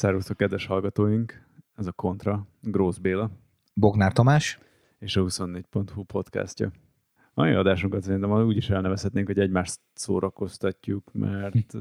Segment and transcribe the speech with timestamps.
[0.00, 1.46] Szervusztok, kedves hallgatóink!
[1.74, 3.30] Ez a Kontra, Grósz Béla.
[3.74, 4.58] Bognár Tamás.
[4.98, 6.70] És a 24.hu podcastja.
[7.16, 11.76] A mai adásunkat szerintem úgy is elnevezhetnénk, hogy egymást szórakoztatjuk, mert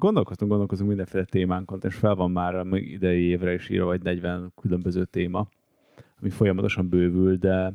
[0.00, 4.52] gondolkoztunk, gondolkozunk mindenféle témánkon, és fel van már a idei évre is írva, vagy 40
[4.60, 5.48] különböző téma,
[6.20, 7.72] ami folyamatosan bővül, de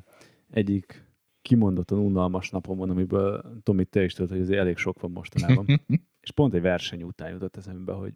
[0.50, 1.06] egyik
[1.42, 5.66] kimondottan unalmas napon van, amiből Tomi, te is tudod, hogy azért elég sok van mostanában.
[6.22, 8.14] és pont egy verseny után jutott eszembe, hogy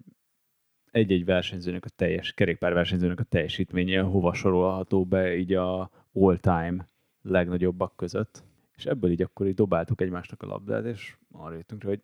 [0.91, 6.87] egy-egy versenyzőnek a teljes, kerékpárversenyzőnek a teljesítménye hova sorolható be így a all-time
[7.21, 8.43] legnagyobbak között.
[8.75, 12.01] És ebből így akkor így dobáltuk egymásnak a labdát, és arra jöttünk rá, hogy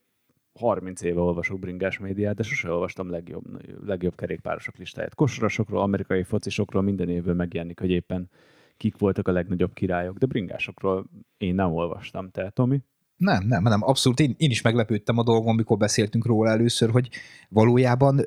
[0.59, 3.44] 30 éve olvasok bringás médiát, de sose olvastam legjobb,
[3.85, 5.16] legjobb kerékpárosok listáját.
[5.16, 8.29] Kosarasokról, amerikai focisokról minden évben megjelenik, hogy éppen
[8.77, 11.05] kik voltak a legnagyobb királyok, de bringásokról
[11.38, 12.29] én nem olvastam.
[12.29, 12.81] Te, Tomi?
[13.17, 14.19] Nem, nem, nem, abszolút.
[14.19, 17.09] Én, én is meglepődtem a dolgon, amikor beszéltünk róla először, hogy
[17.49, 18.19] valójában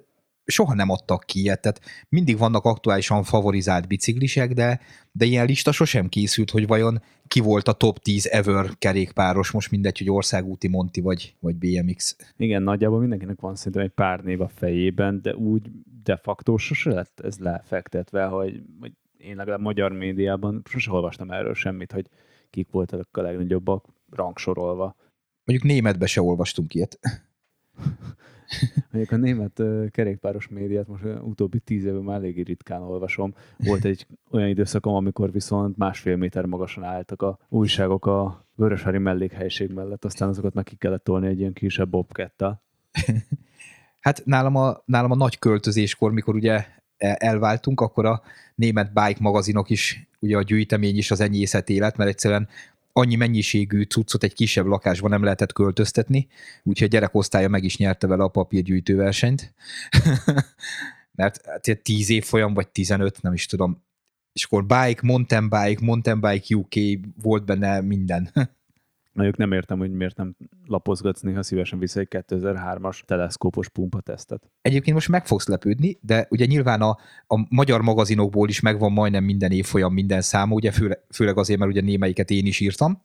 [0.50, 4.80] soha nem adtak ki ilyet, tehát mindig vannak aktuálisan favorizált biciklisek, de,
[5.12, 9.70] de ilyen lista sosem készült, hogy vajon ki volt a top 10 ever kerékpáros, most
[9.70, 12.16] mindegy, hogy országúti Monti vagy, vagy BMX.
[12.36, 15.70] Igen, nagyjából mindenkinek van szerintem egy pár név a fejében, de úgy
[16.02, 21.54] de facto sose lett ez lefektetve, hogy, hogy én legalább magyar médiában sose olvastam erről
[21.54, 22.06] semmit, hogy
[22.50, 24.96] kik voltak a legnagyobbak rangsorolva.
[25.44, 26.98] Mondjuk németbe se olvastunk ilyet.
[28.90, 33.34] Mondjuk a német kerékpáros médiát most utóbbi tíz évben már eléggé ritkán olvasom.
[33.56, 39.70] Volt egy olyan időszakom, amikor viszont másfél méter magasan álltak a újságok a Vöröshári mellékhelyiség
[39.70, 42.62] mellett, aztán azokat meg ki kellett tolni egy ilyen kisebb bobkettel.
[44.00, 46.64] hát nálam a, nálam a nagy költözéskor, mikor ugye
[46.98, 48.22] elváltunk, akkor a
[48.54, 52.48] német bike magazinok is, ugye a gyűjtemény is az enyészet élet, mert egyszerűen
[52.92, 56.28] annyi mennyiségű cuccot egy kisebb lakásban nem lehetett költöztetni,
[56.62, 59.54] úgyhogy a gyerekosztálya meg is nyerte vele a papírgyűjtő versenyt.
[61.12, 63.84] Mert hát 10 év folyam, vagy 15, nem is tudom.
[64.32, 66.74] És akkor bike, mountain bike, mountain bike UK,
[67.22, 68.30] volt benne minden.
[69.12, 74.50] Mondjuk nem értem, hogy miért nem lapozgatsz néha szívesen vissza egy 2003-as teleszkópos pumpatesztet.
[74.62, 79.24] Egyébként most meg fogsz lepődni, de ugye nyilván a, a magyar magazinokból is megvan majdnem
[79.24, 83.00] minden évfolyam, minden száma, ugye főle, főleg azért, mert ugye némelyiket én is írtam,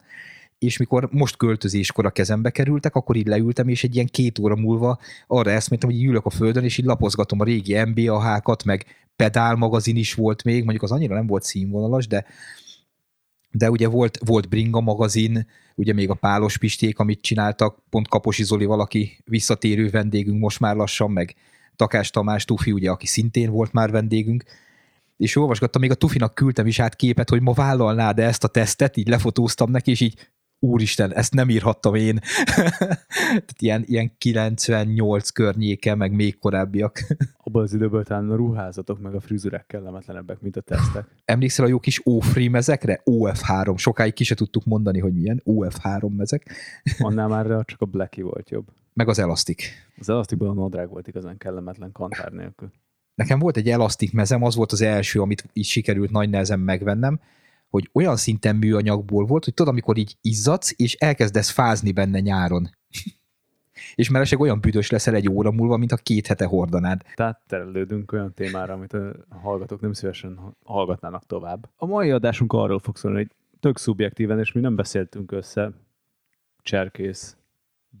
[0.58, 4.56] és mikor most költözéskor a kezembe kerültek, akkor így leültem, és egy ilyen két óra
[4.56, 8.84] múlva arra eszméltem, hogy ülök a földön, és így lapozgatom a régi NBA-hákat, meg
[9.16, 12.24] pedál magazin is volt még, mondjuk az annyira nem volt színvonalas, de
[13.50, 18.44] de ugye volt, volt Bringa magazin, ugye még a Pálos Pisték, amit csináltak, pont Kaposi
[18.44, 21.34] Zoli valaki visszatérő vendégünk most már lassan, meg
[21.76, 24.44] Takás Tamás Tufi, ugye, aki szintén volt már vendégünk,
[25.16, 28.96] és olvasgattam, még a Tufinak küldtem is át képet, hogy ma vállalnád ezt a tesztet,
[28.96, 30.28] így lefotóztam neki, és így
[30.58, 32.18] úristen, ezt nem írhattam én.
[32.44, 37.06] Tehát ilyen, ilyen 98 környéke, meg még korábbiak.
[37.56, 41.06] Abban az időben talán a ruházatok meg a frizurák kellemetlenebbek, mint a tesztek.
[41.24, 43.02] Emlékszel a jó kis O-free mezekre?
[43.04, 43.76] OF3.
[43.78, 45.42] Sokáig ki se tudtuk mondani, hogy milyen.
[45.44, 46.52] OF3 mezek.
[46.98, 48.66] Annál már csak a Blacky volt jobb.
[48.92, 49.62] Meg az elasztik.
[49.98, 52.72] Az elasztikban a nadrág volt igazán kellemetlen kantár nélkül.
[53.14, 57.20] Nekem volt egy elasztik mezem, az volt az első, amit így sikerült nagy nehezen megvennem,
[57.68, 62.70] hogy olyan szinten műanyagból volt, hogy tudod, amikor így izzadsz, és elkezdesz fázni benne nyáron.
[63.94, 67.02] És mellesleg olyan büdös leszel egy óra múlva, mint a két hete hordanád.
[67.14, 71.68] Tehát terelődünk olyan témára, amit a hallgatók nem szívesen hallgatnának tovább.
[71.76, 75.72] A mai adásunk arról fog szólni, hogy tök szubjektíven, és mi nem beszéltünk össze
[76.62, 77.36] cserkész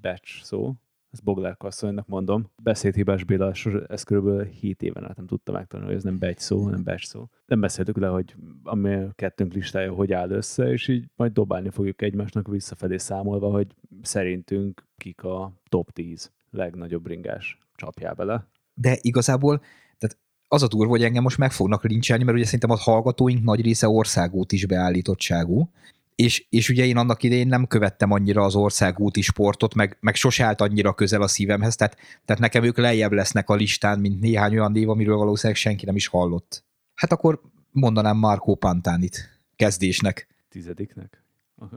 [0.00, 0.74] batch szó,
[1.16, 2.50] ezt Boglár Kasszonynak mondom.
[2.62, 3.52] Beszédhibás Béla,
[3.88, 4.42] ez kb.
[4.42, 7.28] 7 éven át nem tudta megtanulni, hogy ez nem begy szó, nem becs szó.
[7.46, 11.70] Nem beszéltük le, hogy ami a kettőnk listája hogy áll össze, és így majd dobálni
[11.70, 13.66] fogjuk egymásnak visszafelé számolva, hogy
[14.02, 18.46] szerintünk kik a top 10 legnagyobb bringás csapjá bele.
[18.74, 19.58] De igazából
[19.98, 20.18] tehát
[20.48, 23.60] az a durva, hogy engem most meg fognak lincselni, mert ugye szerintem a hallgatóink nagy
[23.60, 25.70] része országút is beállítottságú,
[26.16, 30.44] és, és ugye én annak idején nem követtem annyira az országúti sportot, meg, meg sose
[30.44, 34.52] állt annyira közel a szívemhez, tehát, tehát nekem ők lejjebb lesznek a listán, mint néhány
[34.52, 36.64] olyan név, amiről valószínűleg senki nem is hallott.
[36.94, 37.40] Hát akkor
[37.70, 40.26] mondanám Marco Pantánit kezdésnek.
[40.48, 41.22] Tizediknek?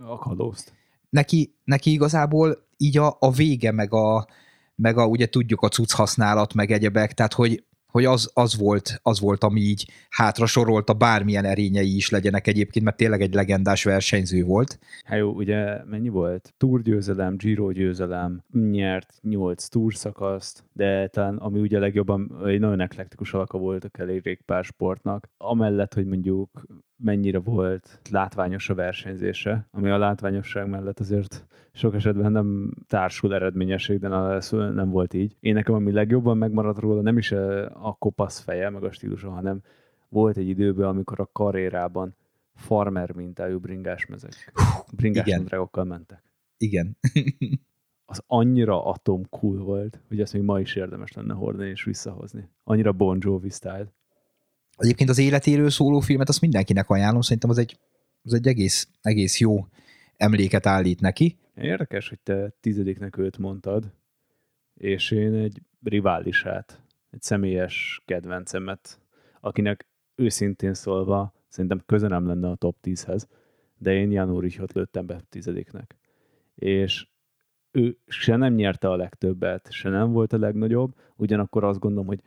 [0.07, 0.73] A kalózt?
[1.09, 4.27] Neki, neki igazából így a, a vége, meg a,
[4.75, 8.99] meg a, ugye tudjuk a cucc használat, meg egyebek, tehát hogy, hogy az, az, volt,
[9.03, 13.83] az volt, ami így hátra sorolta, bármilyen erényei is legyenek egyébként, mert tényleg egy legendás
[13.83, 14.79] versenyző volt.
[15.03, 16.53] Hát jó, ugye mennyi volt?
[16.57, 22.79] Tour győzelem, Giro győzelem, nyert 8 Tour szakaszt, de talán ami ugye legjobban egy nagyon
[22.79, 26.49] eklektikus alaka volt a kerékpársportnak, amellett, hogy mondjuk
[27.03, 33.99] mennyire volt látványos a versenyzése, ami a látványosság mellett azért sok esetben nem társul eredményesség,
[33.99, 34.07] de
[34.51, 35.35] nem volt így.
[35.39, 39.61] Én nekem ami legjobban megmaradt róla, nem is a kopasz feje, meg a stílusa, hanem
[40.09, 42.15] volt egy időben, amikor a karrierában
[42.55, 44.53] farmer mintájú bringásmezek,
[44.95, 46.23] bringásmedrágokkal mentek.
[46.57, 46.97] Igen.
[48.05, 52.49] az annyira atom cool volt, hogy ezt még ma is érdemes lenne hordani és visszahozni.
[52.63, 53.93] Annyira Bon Jovi style.
[54.79, 57.79] Egyébként az életéről szóló filmet azt mindenkinek ajánlom, szerintem az egy,
[58.21, 59.67] az egy egész, egész jó
[60.17, 61.37] emléket állít neki.
[61.55, 63.93] Érdekes, hogy te tizediknek őt mondtad,
[64.73, 68.99] és én egy riválisát, egy személyes kedvencemet,
[69.39, 73.27] akinek őszintén szólva szerintem köze nem lenne a top 10-hez,
[73.77, 75.95] de én Jan Urichot lőttem be tizediknek.
[76.55, 77.07] És
[77.71, 82.21] ő se nem nyerte a legtöbbet, se nem volt a legnagyobb, ugyanakkor azt gondolom, hogy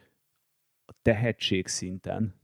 [0.85, 2.41] a tehetség szinten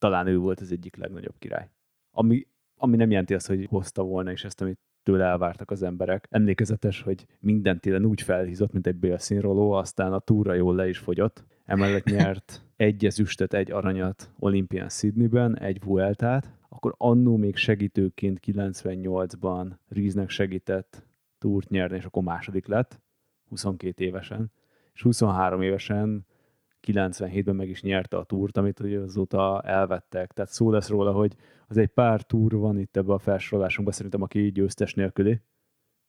[0.00, 1.70] talán ő volt az egyik legnagyobb király.
[2.10, 6.26] Ami, ami nem jelenti azt, hogy hozta volna is ezt, amit tőle elvártak az emberek.
[6.30, 10.98] Emlékezetes, hogy minden télen úgy felhízott, mint egy bélszínroló, aztán a túra jól le is
[10.98, 11.44] fogyott.
[11.64, 19.70] Emellett nyert egy ezüstöt, egy aranyat olimpián Sydneyben, egy Vueltát, akkor annó még segítőként 98-ban
[19.88, 21.06] Ríznek segített
[21.38, 23.00] túrt nyerni, és akkor második lett,
[23.48, 24.52] 22 évesen,
[24.92, 26.26] és 23 évesen
[26.86, 30.32] 97-ben meg is nyerte a túrt, amit ugye azóta elvettek.
[30.32, 31.34] Tehát szó lesz róla, hogy
[31.68, 35.40] az egy pár túr van itt ebben a felsorolásunkban, szerintem aki győztes nélküli.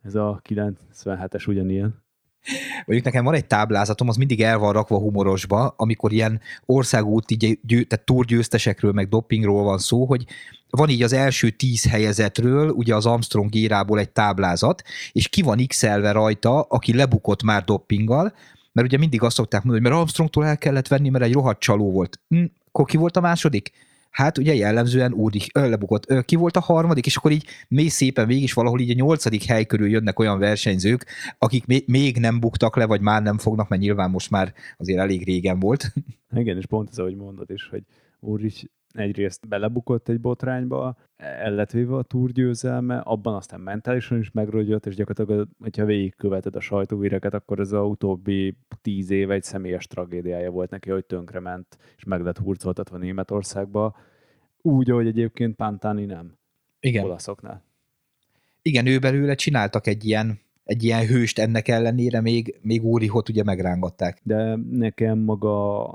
[0.01, 2.03] Ez a 97-es ugyanilyen.
[2.75, 7.83] Mondjuk nekem van egy táblázatom, az mindig el van rakva humorosba, amikor ilyen országúti győ,
[7.83, 10.25] tehát túrgyőztesekről, meg dopingról van szó, hogy
[10.69, 14.81] van így az első tíz helyezetről, ugye az Armstrong érából egy táblázat,
[15.11, 18.33] és ki van x rajta, aki lebukott már doppinggal,
[18.71, 21.59] mert ugye mindig azt szokták mondani, hogy mert Armstrongtól el kellett venni, mert egy rohadt
[21.59, 22.19] csaló volt.
[22.27, 23.71] Hm, akkor ki volt a második?
[24.11, 26.25] Hát ugye jellemzően úgy lebukott.
[26.25, 29.43] Ki volt a harmadik, és akkor így mély szépen végig is valahol így a nyolcadik
[29.43, 31.05] hely körül jönnek olyan versenyzők,
[31.37, 35.25] akik még nem buktak le, vagy már nem fognak, mert nyilván most már azért elég
[35.25, 35.93] régen volt.
[36.35, 37.83] Igen, és pont ez, ahogy mondod is, hogy
[38.19, 44.85] Úrich egyrészt belebukott egy botrányba, el lett véve a túrgyőzelme, abban aztán mentálisan is megrögyött,
[44.85, 50.51] és gyakorlatilag, hogyha végigköveted a sajtóvíreket, akkor ez a utóbbi tíz év egy személyes tragédiája
[50.51, 53.95] volt neki, hogy tönkrement, és meg lett hurcoltatva Németországba,
[54.61, 56.37] úgy, ahogy egyébként Pantani nem.
[56.79, 57.03] Igen.
[57.03, 57.63] Olaszoknál.
[58.61, 63.43] Igen, ő belőle csináltak egy ilyen, egy ilyen hőst ennek ellenére, még, még Úrihot ugye
[63.43, 64.19] megrángatták.
[64.23, 65.89] De nekem maga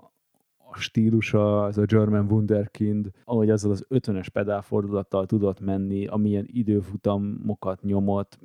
[0.78, 8.38] stílusa, az a German Wunderkind, ahogy azzal az 50-es pedálfordulattal tudott menni, amilyen időfutamokat nyomott,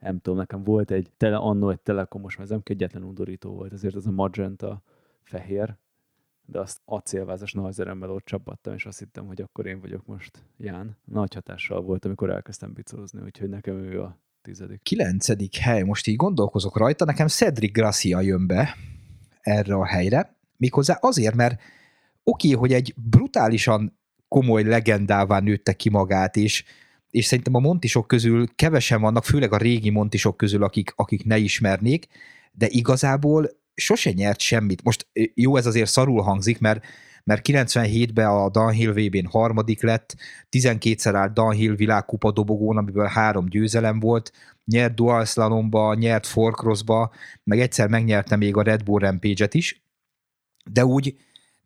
[0.00, 4.06] nem tudom, nekem volt egy, tele, annó egy telekomos mezem, egyetlen undorító volt, ezért az
[4.06, 4.82] a magenta
[5.22, 5.76] fehér,
[6.46, 10.96] de azt acélvázas nagyzeremmel ott csapattam, és azt hittem, hogy akkor én vagyok most Ján.
[11.04, 14.82] Nagy hatással volt, amikor elkezdtem bicózni, úgyhogy nekem ő a tizedik.
[14.82, 18.74] Kilencedik hely, most így gondolkozok rajta, nekem Cedric Gracia jön be
[19.40, 21.60] erre a helyre, Méghozzá azért, mert
[22.22, 26.64] oké, hogy egy brutálisan komoly legendává nőtte ki magát, és,
[27.10, 31.36] és szerintem a montisok közül kevesen vannak, főleg a régi montisok közül, akik, akik ne
[31.36, 32.06] ismernék,
[32.52, 34.82] de igazából sose nyert semmit.
[34.82, 36.84] Most jó, ez azért szarul hangzik, mert
[37.28, 40.16] mert 97-ben a Downhill VB-n harmadik lett,
[40.50, 44.32] 12-szer állt Downhill világkupa dobogón, amiből három győzelem volt,
[44.64, 47.10] nyert Dual Slalomba, nyert Forcrossba,
[47.44, 49.82] meg egyszer megnyerte még a Red Bull Rampage-et is,
[50.72, 51.16] de úgy,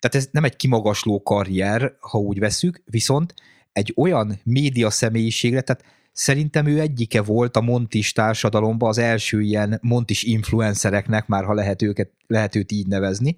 [0.00, 3.34] tehát ez nem egy kimagasló karrier, ha úgy veszük, viszont
[3.72, 9.78] egy olyan média személyiségre, tehát szerintem ő egyike volt a Montis társadalomban az első ilyen
[9.82, 13.36] Montis influencereknek, már ha lehet, őket, lehet őt így nevezni.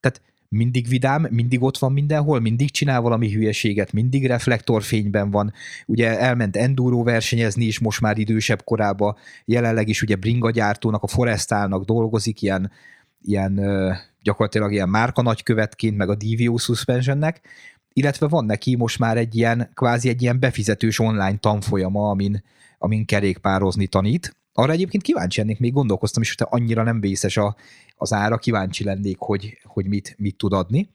[0.00, 5.52] Tehát mindig vidám, mindig ott van mindenhol, mindig csinál valami hülyeséget, mindig reflektorfényben van.
[5.86, 11.84] Ugye elment enduro versenyezni is most már idősebb korába, jelenleg is ugye bringagyártónak, a Forestálnak
[11.84, 12.70] dolgozik, ilyen,
[13.22, 13.60] ilyen
[14.26, 17.40] gyakorlatilag ilyen márka nagykövetként, meg a DVO suspensionnek,
[17.92, 22.42] illetve van neki most már egy ilyen, kvázi egy ilyen befizetős online tanfolyama, amin,
[22.78, 24.36] amin kerékpározni tanít.
[24.52, 27.56] Arra egyébként kíváncsi lennék, még gondolkoztam is, hogy annyira nem vészes a,
[27.96, 30.88] az ára, kíváncsi lennék, hogy, hogy mit, mit tud adni.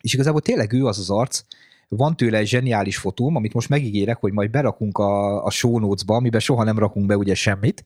[0.00, 1.42] És igazából tényleg ő az az arc,
[1.88, 6.14] van tőle egy zseniális fotóm, amit most megígérek, hogy majd berakunk a, a show notes-ba,
[6.14, 7.84] amiben soha nem rakunk be ugye semmit,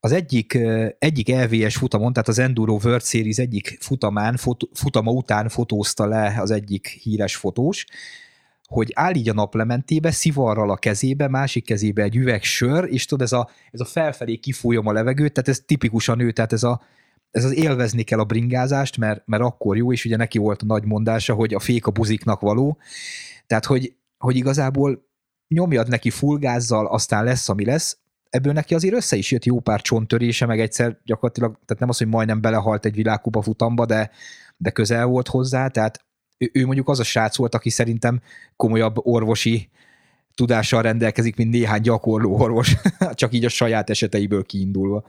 [0.00, 0.58] az egyik,
[0.98, 6.36] egyik LVS futamon, tehát az Enduro World Series egyik futamán, fot, futama után fotózta le
[6.38, 7.86] az egyik híres fotós,
[8.66, 13.24] hogy áll így a naplementébe, szivarral a kezébe, másik kezébe egy üveg sör, és tudod,
[13.24, 16.80] ez a, ez a felfelé kifújom a levegőt, tehát ez tipikusan ő, tehát ez, a,
[17.30, 20.66] ez az élvezni kell a bringázást, mert, mert akkor jó, és ugye neki volt a
[20.66, 22.78] nagy mondása, hogy a fék a buziknak való,
[23.46, 25.06] tehát hogy, hogy igazából
[25.48, 27.98] nyomjad neki fullgázzal, aztán lesz, ami lesz,
[28.36, 31.98] ebből neki azért össze is jött jó pár csonttörése, meg egyszer gyakorlatilag, tehát nem az,
[31.98, 34.10] hogy majdnem belehalt egy világkupa futamba, de,
[34.56, 36.04] de közel volt hozzá, tehát
[36.38, 38.20] ő, ő mondjuk az a srác volt, aki szerintem
[38.56, 39.68] komolyabb orvosi
[40.34, 42.76] tudással rendelkezik, mint néhány gyakorló orvos,
[43.14, 45.04] csak így a saját eseteiből kiindulva.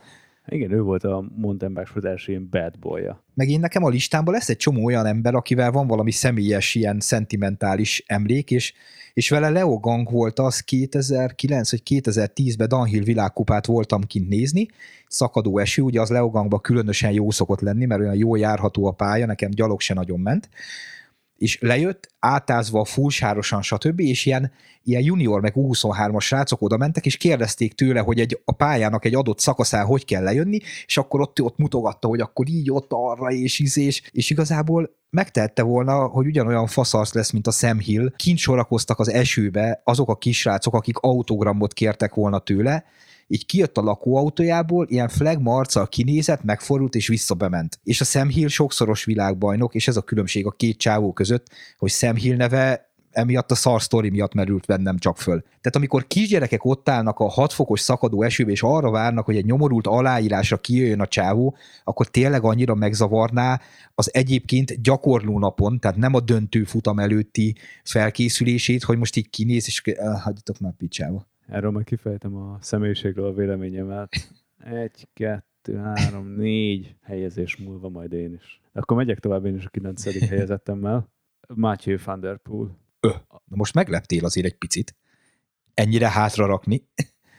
[0.50, 3.22] Igen, ő volt a bike első ilyen bad boy -ja.
[3.34, 7.00] Meg én nekem a listámban lesz egy csomó olyan ember, akivel van valami személyes, ilyen
[7.00, 8.72] szentimentális emlék, és,
[9.14, 14.68] és vele Leo Gang volt az 2009 vagy 2010-ben Dunhill világkupát voltam kint nézni,
[15.08, 18.92] szakadó eső, ugye az Leo Gangban különösen jó szokott lenni, mert olyan jó járható a
[18.92, 20.48] pálya, nekem gyalog se nagyon ment,
[21.38, 24.52] és lejött, átázva fullsárosan, stb., és ilyen,
[24.82, 29.04] ilyen junior meg 23 as srácok oda mentek, és kérdezték tőle, hogy egy, a pályának
[29.04, 32.88] egy adott szakaszán hogy kell lejönni, és akkor ott, ott mutogatta, hogy akkor így ott
[32.88, 38.12] arra, és izés, és igazából megtehette volna, hogy ugyanolyan faszarsz lesz, mint a Sam Hill.
[38.16, 42.84] Kint sorakoztak az esőbe azok a kisrácok, akik autogramot kértek volna tőle,
[43.28, 47.78] így kijött a lakóautójából, ilyen flagma arccal kinézett, megfordult és visszabement.
[47.84, 51.46] És a Sam Hill sokszoros világbajnok, és ez a különbség a két csávó között,
[51.78, 55.40] hogy Sam Hill neve emiatt a szar sztori miatt merült bennem csak föl.
[55.40, 59.44] Tehát amikor kisgyerekek ott állnak a 6 fokos szakadó esőbe, és arra várnak, hogy egy
[59.44, 63.60] nyomorult aláírásra kijöjjön a csávó, akkor tényleg annyira megzavarná
[63.94, 69.64] az egyébként gyakorló napon, tehát nem a döntő futam előtti felkészülését, hogy most így kinéz,
[69.66, 69.82] és
[70.22, 71.26] hagyjatok már picsába.
[71.48, 74.08] Erről majd kifejtem a személyiségről a véleményemet.
[74.58, 78.60] Egy, kettő, három, négy helyezés múlva majd én is.
[78.72, 81.08] Akkor megyek tovább én is a kilencedik helyezettemmel.
[81.54, 82.78] Matthew van der Poel.
[83.00, 83.10] Ö,
[83.44, 84.96] most megleptél azért egy picit.
[85.74, 86.88] Ennyire hátra rakni.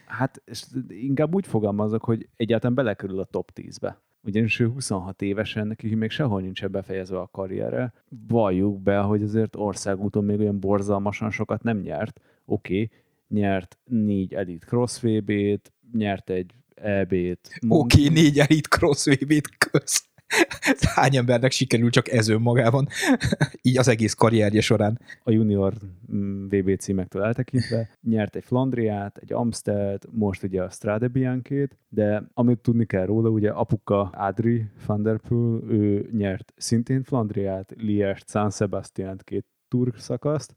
[0.06, 0.42] Hát
[0.88, 4.00] inkább úgy fogalmazok, hogy egyáltalán belekerül a top 10-be.
[4.22, 7.92] Ugyanis ő 26 évesen, neki még sehol nincs befejezve a karriere.
[8.08, 12.20] Valljuk be, hogy azért országúton még olyan borzalmasan sokat nem nyert.
[12.44, 12.90] Oké, okay,
[13.30, 17.58] nyert négy Elite Cross VB-t, nyert egy EB-t.
[17.68, 20.08] Oké, okay, négy Elite Cross VB-t, kösz.
[20.94, 22.88] Hány embernek sikerül csak ez önmagában,
[23.62, 25.00] így az egész karrierje során.
[25.22, 25.74] A junior
[26.12, 32.22] mm, VB címektől eltekintve nyert egy Flandriát, egy Amstelt, most ugye a Strade Bianchét, de
[32.34, 38.28] amit tudni kell róla, ugye apuka Adri van der Poel, ő nyert szintén Flandriát, Liest,
[38.28, 40.54] San Sebastian két Tour szakaszt,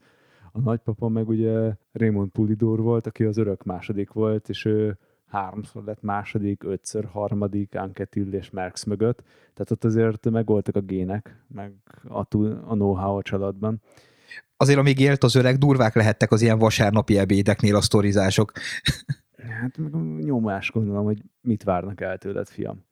[0.55, 5.83] a nagypapa meg ugye Raymond Pulidor volt, aki az örök második volt, és ő háromszor
[5.83, 9.23] lett második, ötször harmadik, Anketil és Merckx mögött.
[9.53, 11.73] Tehát ott azért megvoltak a gének, meg
[12.07, 13.81] a, a know-how a családban.
[14.57, 18.51] Azért, amíg élt az öreg, durvák lehettek az ilyen vasárnapi ebédeknél a sztorizások.
[19.37, 19.79] Hát
[20.17, 22.85] nyomás gondolom, hogy mit várnak el tőled, fiam.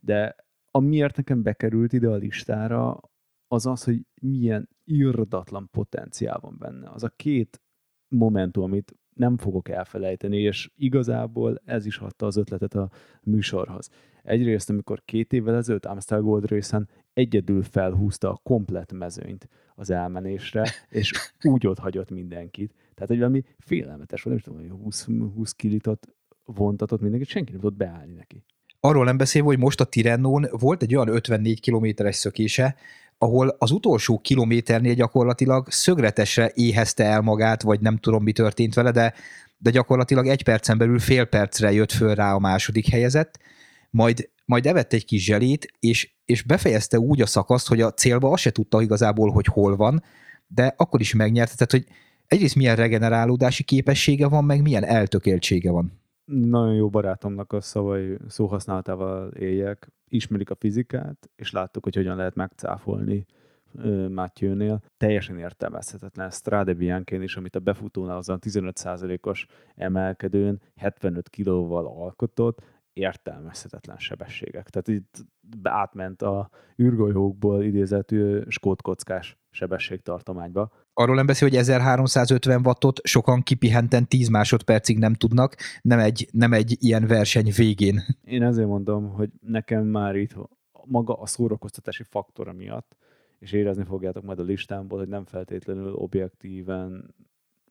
[0.00, 0.36] De
[0.70, 3.00] amiért nekem bekerült ide a listára,
[3.48, 6.90] az az, hogy milyen irdatlan potenciál van benne.
[6.90, 7.60] Az a két
[8.08, 12.90] momentum, amit nem fogok elfelejteni, és igazából ez is adta az ötletet a
[13.22, 13.90] műsorhoz.
[14.22, 20.64] Egyrészt, amikor két évvel ezelőtt Amstel Gold részen egyedül felhúzta a komplet mezőnyt az elmenésre,
[20.88, 22.74] és úgy ott hagyott mindenkit.
[22.94, 25.04] Tehát, hogy valami félelmetes volt, nem tudom, hogy 20,
[25.34, 26.08] 20 kilitot
[26.44, 28.44] vontatott mindenkit, senki nem tudott beállni neki.
[28.80, 32.76] Arról nem beszélve, hogy most a Tirennón volt egy olyan 54 kilométeres szökése,
[33.18, 38.90] ahol az utolsó kilométernél gyakorlatilag szögletesre éhezte el magát, vagy nem tudom, mi történt vele,
[38.90, 39.14] de,
[39.58, 43.38] de gyakorlatilag egy percen belül fél percre jött föl rá a második helyezett,
[43.90, 48.30] majd, majd evett egy kis zselét, és, és befejezte úgy a szakaszt, hogy a célba
[48.30, 50.02] azt se tudta igazából, hogy hol van,
[50.46, 51.94] de akkor is megnyerte, tehát hogy
[52.26, 56.00] egyrészt milyen regenerálódási képessége van, meg milyen eltökéltsége van.
[56.28, 62.34] Nagyon jó barátomnak a szavai szóhasználatával éljek ismerik a fizikát, és láttuk, hogy hogyan lehet
[62.34, 63.26] megcáfolni
[64.10, 64.82] Matthew-nél.
[64.96, 73.96] Teljesen értelmezhetetlen Strade Bianchén is, amit a befutónál azon 15%-os emelkedőn 75 kilóval alkotott, értelmezhetetlen
[73.96, 74.70] sebességek.
[74.70, 75.26] Tehát itt
[75.62, 76.50] átment a
[76.82, 78.14] űrgolyókból idézett
[78.48, 80.72] skótkockás sebességtartományba.
[81.00, 86.52] Arról nem beszél, hogy 1350 wattot sokan kipihenten 10 másodpercig nem tudnak, nem egy, nem
[86.52, 88.00] egy ilyen verseny végén.
[88.24, 90.34] Én ezért mondom, hogy nekem már itt
[90.84, 92.96] maga a szórakoztatási faktora miatt,
[93.38, 97.14] és érezni fogjátok majd a listámból, hogy nem feltétlenül objektíven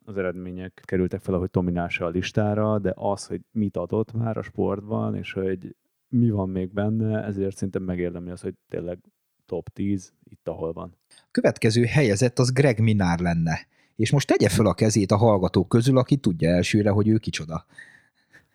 [0.06, 4.42] az eredmények kerültek fel, ahogy dominása a listára, de az, hogy mit adott már a
[4.42, 5.76] sportban, és hogy
[6.10, 9.00] mi van még benne, ezért szinte megérdemli az, hogy tényleg
[9.48, 10.96] top 10 itt, ahol van.
[11.10, 13.68] A következő helyezett az Greg Minár lenne.
[13.96, 17.66] És most tegye fel a kezét a hallgatók közül, aki tudja elsőre, hogy ő kicsoda.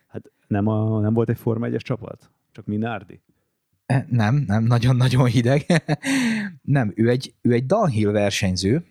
[0.07, 2.31] Hát nem, a, nem volt egy Forma 1 csapat?
[2.53, 3.21] Csak Minardi?
[3.87, 5.67] E, nem, nem, nagyon-nagyon hideg.
[6.63, 8.85] nem, ő egy, ő egy downhill versenyző,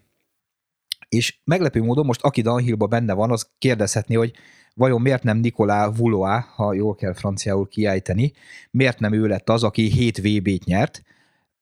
[1.09, 4.33] és meglepő módon most aki downhillba benne van, az kérdezhetné, hogy
[4.73, 8.31] vajon miért nem Nikolá Vuloa, ha jól kell franciául kiejteni,
[8.71, 11.03] miért nem ő lett az, aki 7 VB-t nyert,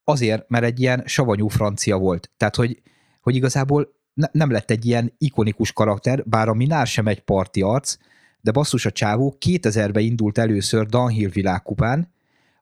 [0.09, 2.31] azért, mert egy ilyen savanyú francia volt.
[2.37, 2.81] Tehát, hogy,
[3.21, 7.61] hogy igazából ne, nem lett egy ilyen ikonikus karakter, bár a Minár sem egy parti
[7.61, 7.97] arc,
[8.41, 12.13] de basszus a csávó 2000-ben indult először Downhill világkupán,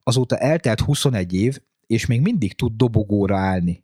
[0.03, 3.83] azóta eltelt 21 év, és még mindig tud dobogóra állni.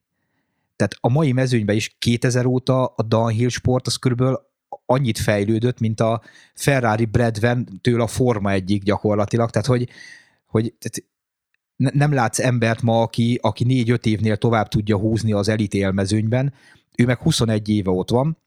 [0.76, 4.40] Tehát a mai mezőnyben is 2000 óta a downhill sport az körülbelül
[4.86, 6.22] annyit fejlődött, mint a
[6.56, 9.90] Ferrari Brad Van-től a Forma egyik gyakorlatilag, tehát hogy,
[10.46, 11.13] hogy tehát
[11.76, 16.54] nem látsz embert ma, aki, aki négy-öt évnél tovább tudja húzni az elit élmezőnyben,
[16.98, 18.38] ő meg 21 éve ott van,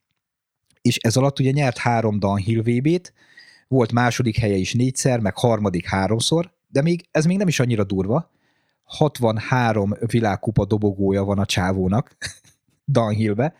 [0.80, 3.12] és ez alatt ugye nyert három Downhill VB-t,
[3.68, 7.84] volt második helye is négyszer, meg harmadik háromszor, de még ez még nem is annyira
[7.84, 8.30] durva.
[8.84, 12.16] 63 világkupa dobogója van a csávónak
[12.84, 13.54] Downhillbe,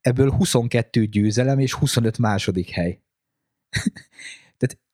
[0.00, 3.00] ebből 22 győzelem és 25 második hely.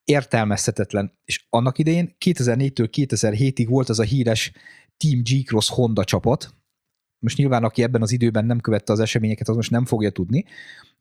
[0.07, 1.11] Értelmezhetetlen.
[1.25, 4.51] És annak idején 2004-től 2007-ig volt az a híres
[4.97, 6.53] Team G-Cross Honda csapat,
[7.19, 10.45] most nyilván aki ebben az időben nem követte az eseményeket, az most nem fogja tudni,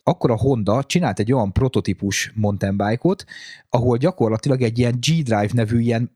[0.02, 3.24] akkor a Honda csinált egy olyan prototípus mountain bike-ot,
[3.68, 6.10] ahol gyakorlatilag egy ilyen G-Drive nevű ilyen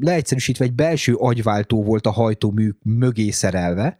[0.00, 3.98] leegyszerűsítve egy belső agyváltó volt a hajtómű mögé szerelve,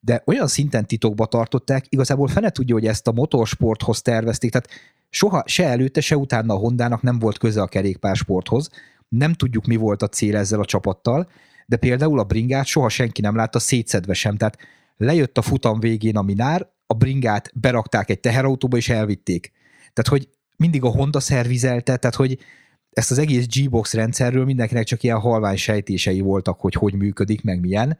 [0.00, 4.68] de olyan szinten titokba tartották, igazából fene tudja, hogy ezt a motorsporthoz tervezték, tehát
[5.10, 8.70] soha se előtte, se utána a Hondának nem volt köze a kerékpársporthoz,
[9.08, 11.28] nem tudjuk, mi volt a cél ezzel a csapattal,
[11.66, 14.58] de például a bringát soha senki nem látta szétszedve sem, tehát
[14.96, 19.52] lejött a futam végén a minár, a bringát berakták egy teherautóba és elvitték.
[19.92, 22.38] Tehát, hogy mindig a Honda szervizelte, tehát, hogy
[22.90, 27.60] ezt az egész G-Box rendszerről mindenkinek csak ilyen halvány sejtései voltak, hogy hogy működik, meg
[27.60, 27.98] milyen.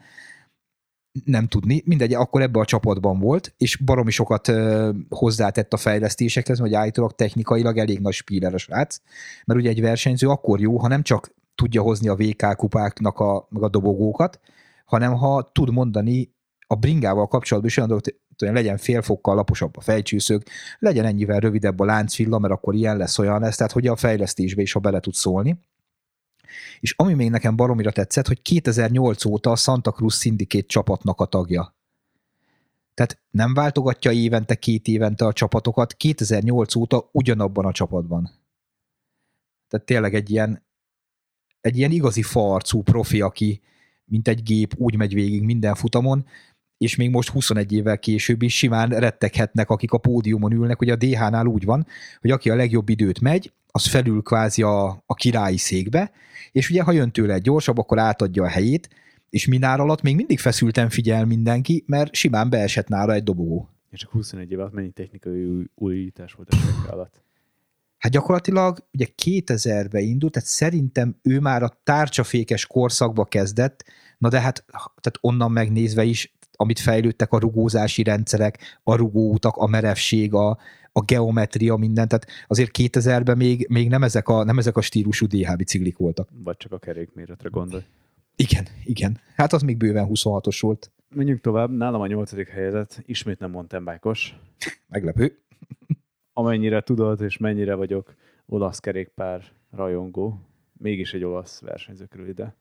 [1.25, 1.83] Nem tudni.
[1.85, 7.13] Mindegy, akkor ebbe a csapatban volt, és baromi sokat ö, hozzátett a fejlesztésekhez, hogy állítólag
[7.13, 9.01] technikailag elég nagy spíler a srác,
[9.45, 13.47] mert ugye egy versenyző akkor jó, ha nem csak tudja hozni a VK kupáknak a,
[13.51, 14.41] meg a dobogókat,
[14.85, 16.35] hanem ha tud mondani
[16.67, 20.43] a bringával kapcsolatban is olyan dolgot, hogy legyen fél fokkal laposabb a fejcsőszög,
[20.79, 24.63] legyen ennyivel rövidebb a láncfilla, mert akkor ilyen lesz, olyan lesz, tehát hogy a fejlesztésbe
[24.63, 25.59] is, ha bele tud szólni.
[26.81, 31.25] És ami még nekem baromira tetszett, hogy 2008 óta a Santa Cruz Syndicate csapatnak a
[31.25, 31.75] tagja.
[32.95, 38.31] Tehát nem váltogatja évente, két évente a csapatokat, 2008 óta ugyanabban a csapatban.
[39.69, 40.67] Tehát tényleg egy ilyen,
[41.61, 43.61] egy ilyen igazi farcú profi, aki
[44.05, 46.27] mint egy gép úgy megy végig minden futamon,
[46.81, 50.97] és még most 21 évvel később is simán retteghetnek, akik a pódiumon ülnek, hogy a
[50.97, 51.87] DH-nál úgy van,
[52.21, 56.11] hogy aki a legjobb időt megy, az felül kvázi a, a királyi székbe,
[56.53, 58.89] és ugye ha jön tőle egy gyorsabb, akkor átadja a helyét,
[59.31, 63.69] és minár alatt még mindig feszülten figyel mindenki, mert simán beesett nála egy dobogó.
[63.91, 67.23] És csak 21 év alatt mennyi technikai újítás volt a alatt?
[67.99, 73.85] Hát gyakorlatilag ugye 2000-ben indult, tehát szerintem ő már a tárcsafékes korszakba kezdett,
[74.19, 79.67] na de hát tehát onnan megnézve is amit fejlődtek a rugózási rendszerek, a rugóutak, a
[79.67, 80.59] merevség, a,
[80.93, 85.27] a geometria, minden, tehát azért 2000-ben még, még nem, ezek a, nem ezek a stílusú
[85.27, 86.29] DH biciklik voltak.
[86.33, 87.83] Vagy csak a kerékméretre gondolj.
[88.37, 89.19] Igen, igen.
[89.35, 90.91] Hát az még bőven 26-os volt.
[91.15, 91.71] Menjünk tovább.
[91.71, 94.39] Nálam a nyolcadik helyzet, ismét nem mondtam bájkos.
[94.89, 95.39] Meglepő.
[96.33, 98.15] Amennyire tudod, és mennyire vagyok
[98.47, 100.41] olasz kerékpár rajongó,
[100.73, 102.57] mégis egy olasz versenyző kerül ide.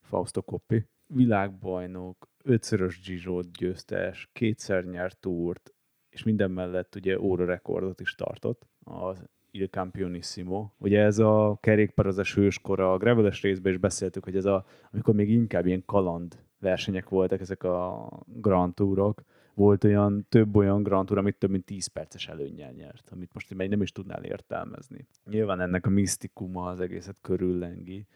[0.00, 0.86] Fausto Coppi.
[1.14, 5.74] Világbajnok, ötszörös Gizsót győztes, kétszer nyert túrt,
[6.08, 10.70] és minden mellett ugye óra rekordot is tartott, az Il Campionissimo.
[10.78, 15.30] Ugye ez a kerékpározás hőskora, a graveles részben is beszéltük, hogy ez a, amikor még
[15.30, 19.22] inkább ilyen kaland versenyek voltak ezek a Grand Tourok,
[19.54, 23.54] volt olyan, több olyan Grand Tour, amit több mint 10 perces előnnyel nyert, amit most
[23.54, 25.06] még nem is tudnál értelmezni.
[25.24, 28.06] Nyilván ennek a misztikuma az egészet körüllengi,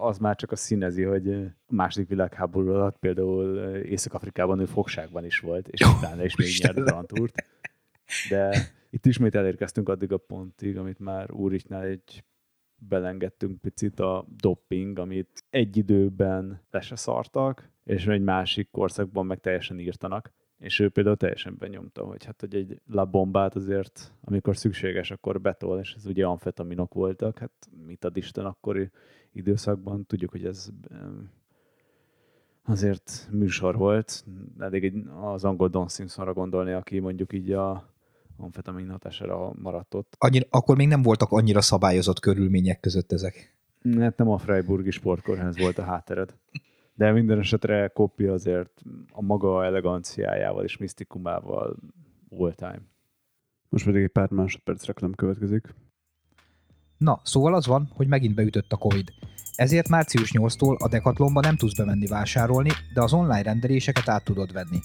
[0.00, 1.28] az már csak a színezi, hogy
[1.66, 6.84] a második világháború alatt például Észak-Afrikában ő fogságban is volt, és utána is még nyert
[6.84, 7.44] Grand Tourt.
[8.28, 12.24] De itt ismét elérkeztünk addig a pontig, amit már Úriknál egy
[12.76, 19.40] belengedtünk picit a dopping, amit egy időben le se szartak, és egy másik korszakban meg
[19.40, 20.32] teljesen írtanak.
[20.58, 25.78] És ő például teljesen benyomta, hogy hát hogy egy labombát azért, amikor szükséges, akkor betol,
[25.78, 27.52] és ez ugye amfetaminok voltak, hát
[27.86, 28.90] mit ad Isten akkori
[29.34, 30.06] időszakban.
[30.06, 30.68] Tudjuk, hogy ez
[32.62, 34.24] azért műsor volt,
[34.58, 37.92] elég az angol Don Simpsonra gondolni, aki mondjuk így a
[38.36, 40.16] amfetamin hatására maradt ott.
[40.18, 43.56] Annyira, akkor még nem voltak annyira szabályozott körülmények között ezek.
[43.98, 46.34] Hát nem a Freiburgi sportkórház volt a háttered.
[46.94, 51.76] De minden esetre Koppi azért a maga eleganciájával és misztikumával
[52.38, 52.82] all time.
[53.68, 55.74] Most pedig egy pár másodperc reklám következik.
[57.04, 59.12] Na, szóval az van, hogy megint beütött a Covid.
[59.54, 64.52] Ezért március 8-tól a Decathlonba nem tudsz bemenni vásárolni, de az online rendeléseket át tudod
[64.52, 64.78] venni.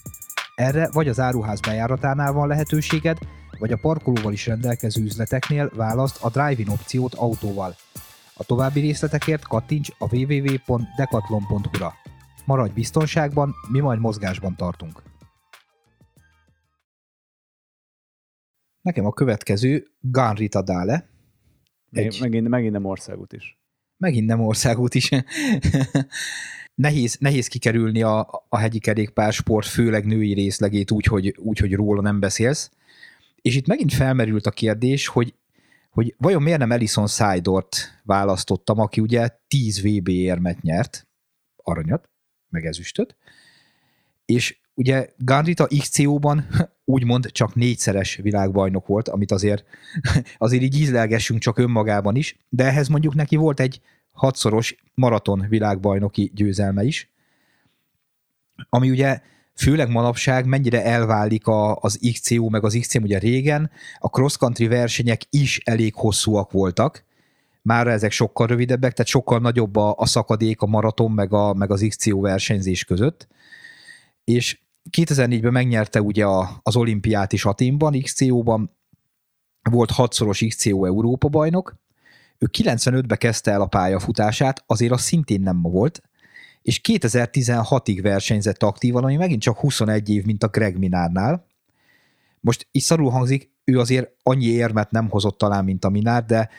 [0.55, 3.17] Erre vagy az áruház bejáratánál van lehetőséged,
[3.59, 7.75] vagy a parkolóval is rendelkező üzleteknél választ a drive-in opciót autóval.
[8.33, 11.93] A további részletekért kattints a www.decathlon.hu-ra.
[12.45, 15.03] Maradj biztonságban, mi majd mozgásban tartunk.
[18.81, 21.08] Nekem a következő Ganrita Dale.
[21.91, 22.17] Egy...
[22.19, 23.59] Megint, megint nem országút is.
[23.97, 25.09] Megint nem országút is.
[26.75, 32.01] nehéz, nehéz kikerülni a, a hegyi kerékpársport, főleg női részlegét úgy hogy, úgy, hogy róla
[32.01, 32.71] nem beszélsz.
[33.41, 35.33] És itt megint felmerült a kérdés, hogy,
[35.89, 41.07] hogy vajon miért nem Elison Szádort választottam, aki ugye 10 VB érmet nyert,
[41.55, 42.09] aranyat,
[42.49, 43.15] meg ezüstöt,
[44.25, 46.47] és ugye Gandrita XCO-ban
[46.89, 49.63] úgymond csak négyszeres világbajnok volt, amit azért,
[50.37, 56.31] azért így ízlelgessünk csak önmagában is, de ehhez mondjuk neki volt egy hatszoros maraton világbajnoki
[56.35, 57.09] győzelme is,
[58.69, 59.21] ami ugye
[59.55, 65.21] főleg manapság mennyire elválik a, az XCO, meg az XCM ugye régen, a cross-country versenyek
[65.29, 67.05] is elég hosszúak voltak,
[67.61, 71.71] már ezek sokkal rövidebbek, tehát sokkal nagyobb a, a szakadék a maraton meg, a, meg
[71.71, 73.27] az XCO versenyzés között,
[74.23, 74.59] és
[74.97, 78.77] 2004-ben megnyerte ugye a, az olimpiát is Aténban, XCO-ban,
[79.69, 81.75] volt hatszoros XCO Európa bajnok,
[82.37, 86.01] ő 95-ben kezdte el a pályafutását, azért az szintén nem volt,
[86.61, 91.45] és 2016-ig versenyzett aktívan, ami megint csak 21 év, mint a Greg Minárnál.
[92.39, 96.49] Most így szarul hangzik, ő azért annyi érmet nem hozott talán, mint a Minár, de,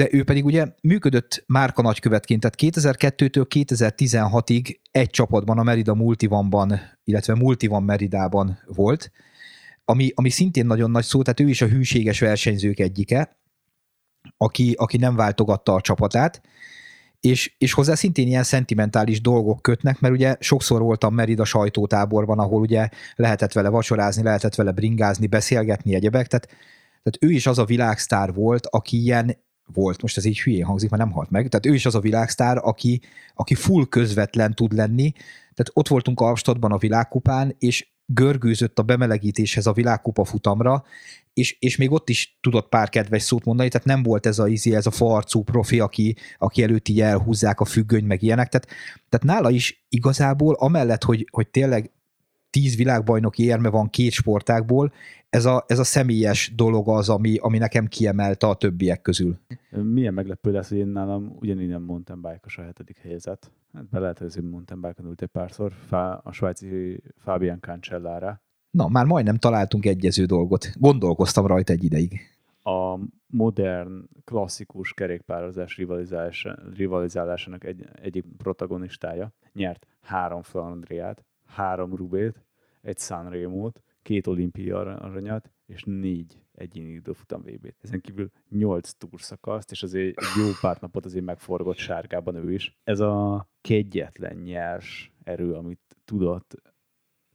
[0.00, 6.80] de ő pedig ugye működött márka nagykövetként, tehát 2002-től 2016-ig egy csapatban, a Merida Multivanban,
[7.04, 9.10] illetve Multivan Meridában volt,
[9.84, 13.38] ami, ami szintén nagyon nagy szó, tehát ő is a hűséges versenyzők egyike,
[14.36, 16.40] aki, aki nem váltogatta a csapatát,
[17.20, 22.60] és, és hozzá szintén ilyen szentimentális dolgok kötnek, mert ugye sokszor voltam Merida sajtótáborban, ahol
[22.60, 26.46] ugye lehetett vele vacsorázni, lehetett vele bringázni, beszélgetni egyebek, tehát,
[27.02, 30.90] tehát ő is az a világsztár volt, aki ilyen volt, most ez így hülyén hangzik,
[30.90, 33.00] mert nem halt meg, tehát ő is az a világsztár, aki,
[33.34, 35.12] aki full közvetlen tud lenni,
[35.54, 40.84] tehát ott voltunk Alstadban a világkupán, és görgőzött a bemelegítéshez a világkupa futamra,
[41.32, 44.48] és, és még ott is tudott pár kedves szót mondani, tehát nem volt ez a
[44.48, 48.66] izi, ez a farcú profi, aki, aki előtt így elhúzzák a függöny, meg ilyenek, tehát,
[49.08, 51.90] tehát nála is igazából, amellett, hogy, hogy tényleg
[52.50, 54.92] tíz világbajnoki érme van két sportákból,
[55.28, 59.38] ez a, ez a személyes dolog az, ami, ami nekem kiemelte a többiek közül.
[59.70, 63.52] Milyen meglepő lesz, hogy én nálam ugyanígy nem mountain bike a hetedik helyzet.
[63.72, 65.72] Hát be lehet, hogy mountain bike-on ült egy párszor,
[66.22, 70.70] a svájci Fabian Cancellára, Na, már majdnem találtunk egyező dolgot.
[70.78, 72.20] Gondolkoztam rajta egy ideig.
[72.62, 75.76] A modern, klasszikus kerékpározás
[76.76, 82.44] rivalizálásának egy, egyik protagonistája nyert három Flandriát, három Rubét,
[82.80, 89.70] egy Sanremo-t, két olimpia aranyat, és négy egyéni időfutam vb t Ezen kívül nyolc túrszakaszt,
[89.70, 92.78] és azért jó pár napot azért megforgott sárgában ő is.
[92.84, 96.54] Ez a kegyetlen nyers erő, amit tudott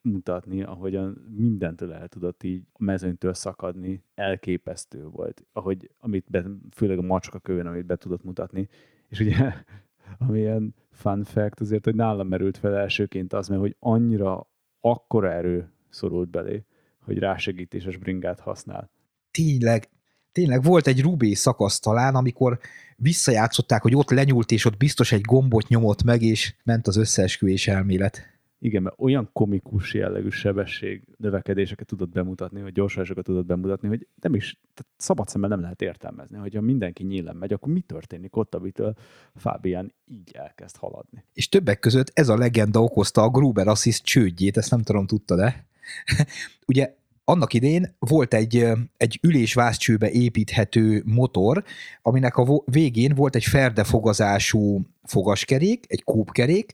[0.01, 6.97] mutatni, ahogyan mindentől el tudott így a mezőnytől szakadni, elképesztő volt, ahogy, amit be, főleg
[6.97, 8.69] a macska kövön, amit be tudott mutatni,
[9.07, 9.53] és ugye
[10.27, 15.71] amilyen fun fact azért, hogy nálam merült fel elsőként az, mert hogy annyira akkora erő
[15.89, 16.65] szorult belé,
[16.99, 18.89] hogy rásegítéses bringát használ.
[19.31, 19.89] Tényleg,
[20.31, 22.59] tényleg volt egy Rubé szakasz talán, amikor
[22.95, 27.67] visszajátszották, hogy ott lenyúlt, és ott biztos egy gombot nyomott meg, és ment az összeesküvés
[27.67, 28.34] elmélet.
[28.65, 34.35] Igen, mert olyan komikus jellegű sebesség növekedéseket tudott bemutatni, vagy gyorsulásokat tudott bemutatni, hogy nem
[34.35, 38.35] is, tehát szabad szemmel nem lehet értelmezni, hogy ha mindenki nyílen megy, akkor mi történik
[38.35, 38.93] ott, amitől
[39.35, 41.23] Fábián így elkezd haladni.
[41.33, 45.35] És többek között ez a legenda okozta a Gruber Assist csődjét, ezt nem tudom, tudta
[45.35, 45.67] de
[46.67, 51.63] Ugye annak idén volt egy, egy ülésvászcsőbe építhető motor,
[52.01, 56.73] aminek a végén volt egy ferdefogazású fogaskerék, egy kúpkerék,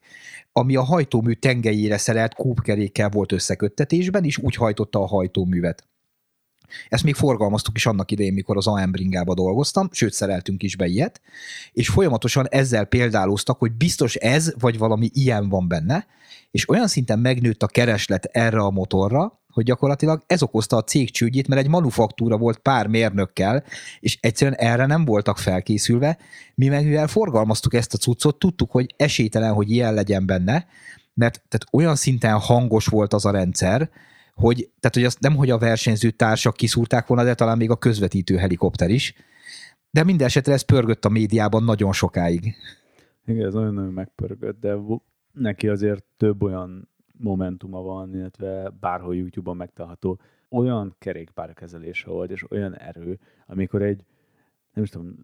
[0.51, 5.89] ami a hajtómű tengelyére szerelt kúpkerékkel volt összeköttetésben, és úgy hajtotta a hajtóművet.
[6.89, 10.85] Ezt még forgalmaztuk is annak idején, mikor az AM Bringába dolgoztam, sőt, szereltünk is be
[10.85, 11.21] ilyet,
[11.71, 16.05] és folyamatosan ezzel példáloztak, hogy biztos ez, vagy valami ilyen van benne,
[16.51, 21.11] és olyan szinten megnőtt a kereslet erre a motorra, hogy gyakorlatilag ez okozta a cég
[21.11, 23.63] csődjét, mert egy manufaktúra volt pár mérnökkel,
[23.99, 26.17] és egyszerűen erre nem voltak felkészülve.
[26.55, 30.65] Mi meg mivel forgalmaztuk ezt a cuccot, tudtuk, hogy esélytelen, hogy ilyen legyen benne,
[31.13, 33.89] mert tehát olyan szinten hangos volt az a rendszer,
[34.33, 37.75] hogy, tehát, hogy azt nem, hogy a versenyző társak kiszúrták volna, de talán még a
[37.75, 39.13] közvetítő helikopter is.
[39.91, 42.55] De minden esetre ez pörgött a médiában nagyon sokáig.
[43.25, 44.75] Igen, ez nagyon-nagyon megpörgött, de
[45.33, 46.89] neki azért több olyan
[47.21, 54.05] momentuma van, illetve bárhol YouTube-on megtalálható, olyan kerékpárkezelése volt, és olyan erő, amikor egy,
[54.73, 55.15] nem is tudom,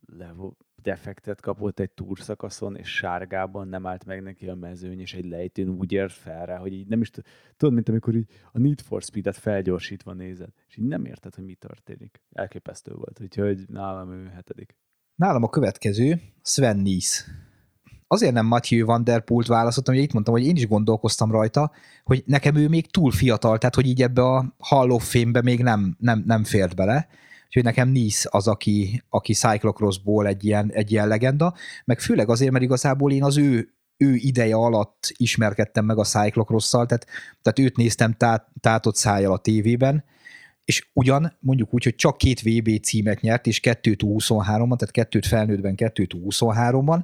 [0.81, 5.69] defektet kapott egy túrszakaszon, és sárgában nem állt meg neki a mezőny, és egy lejtőn
[5.69, 7.09] úgy ért fel rá, hogy így nem is
[7.57, 11.45] tudod, mint amikor így a Need for Speed-et felgyorsítva nézed, és így nem érted, hogy
[11.45, 12.21] mi történik.
[12.31, 14.75] Elképesztő volt, úgyhogy nálam ő hetedik.
[15.15, 17.25] Nálam a következő, Sven Nys.
[18.07, 21.71] Azért nem Matthew Van Der Pult választottam, hogy itt mondtam, hogy én is gondolkoztam rajta,
[22.03, 25.63] hogy nekem ő még túl fiatal, tehát hogy így ebbe a Hall of Fame-be még
[25.63, 27.07] nem, nem, nem fért bele.
[27.45, 31.53] Úgyhogy nekem Nice az, aki, aki cyclocrossból egy ilyen, egy ilyen legenda,
[31.85, 36.85] meg főleg azért, mert igazából én az ő, ő ideje alatt ismerkedtem meg a cyclocrosszal,
[36.85, 37.07] tehát,
[37.41, 40.03] tehát őt néztem tát, tátott szájjal a tévében,
[40.65, 45.25] és ugyan mondjuk úgy, hogy csak két VB címet nyert, és kettőt 23-ban, tehát kettőt
[45.25, 46.99] felnőttben, kettőt 23-ban,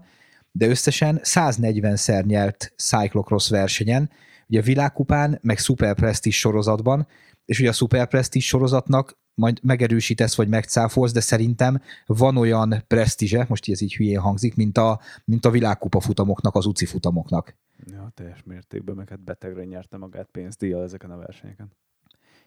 [0.56, 4.10] de összesen 140-szer nyert cyclocross versenyen,
[4.48, 7.08] ugye a világkupán, meg Super Prestige sorozatban,
[7.46, 13.46] és ugye a Super Prestige sorozatnak majd megerősítesz, vagy megcáfolsz, de szerintem van olyan presztízse,
[13.50, 17.56] most ez így hülyén hangzik, mint a, mint a világkupa futamoknak, az UCI futamoknak.
[17.92, 21.72] Ja, teljes mértékben, meg hát betegre nyerte magát pénzdíjjal ezeken a versenyeken.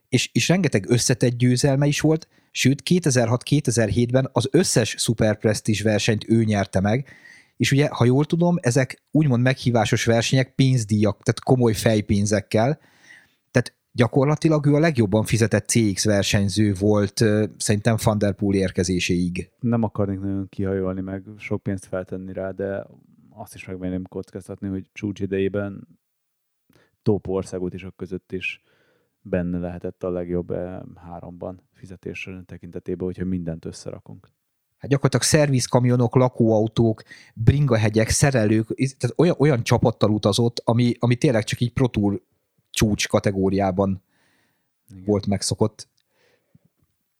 [0.09, 6.45] És, és rengeteg összetett győzelme is volt, sőt 2006-2007-ben az összes Super Prestige versenyt ő
[6.45, 7.09] nyerte meg,
[7.57, 12.79] és ugye, ha jól tudom, ezek úgymond meghívásos versenyek pénzdíjak, tehát komoly fejpénzekkel,
[13.97, 17.25] gyakorlatilag ő a legjobban fizetett CX versenyző volt
[17.57, 19.51] szerintem Van Der Poel érkezéséig.
[19.61, 22.87] Nem akarnék nagyon kihajolni, meg sok pénzt feltenni rá, de
[23.31, 25.89] azt is megmenném kockáztatni, hogy csúcs idejében
[27.03, 28.63] top országot is a között is
[29.21, 30.55] benne lehetett a legjobb
[30.97, 34.31] háromban fizetés tekintetében, hogyha mindent összerakunk.
[34.79, 37.03] Hát gyakorlatilag szervizkamionok, lakóautók,
[37.35, 42.23] bringahegyek, szerelők, tehát olyan, olyan csapattal utazott, ami, ami tényleg csak így Pro Tour
[42.71, 44.03] csúcs kategóriában
[44.91, 45.05] Igen.
[45.05, 45.89] volt megszokott.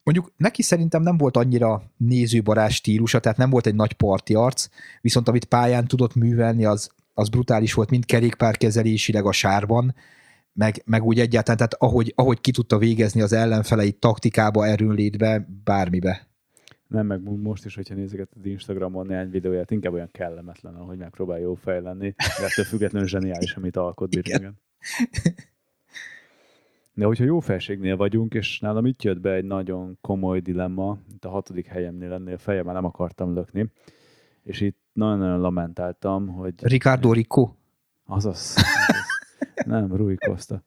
[0.03, 4.67] Mondjuk neki szerintem nem volt annyira nézőbarás stílusa, tehát nem volt egy nagy parti arc,
[5.01, 9.95] viszont amit pályán tudott művelni, az, az brutális volt, mind kerékpárkezelésileg a sárban,
[10.53, 16.26] meg, meg úgy egyáltalán, tehát ahogy, ahogy ki tudta végezni az ellenfeleit taktikába, erőnlétbe, bármibe.
[16.87, 21.53] Nem, meg most is, hogyha nézegeted Instagramon néhány videóját, inkább olyan kellemetlen, ahogy megpróbál jó
[21.53, 24.53] fej lenni, de ettől függetlenül zseniális, amit alkot Birmingham.
[26.93, 31.25] De hogyha jó felségnél vagyunk, és nálam itt jött be egy nagyon komoly dilemma, itt
[31.25, 33.71] a hatodik helyemnél ennél fejemmel nem akartam lökni,
[34.43, 36.53] és itt nagyon-nagyon lamentáltam, hogy...
[36.61, 37.51] Ricardo Rico?
[38.05, 38.53] Azaz.
[38.55, 38.65] azaz.
[39.65, 40.61] nem, Rui Costa.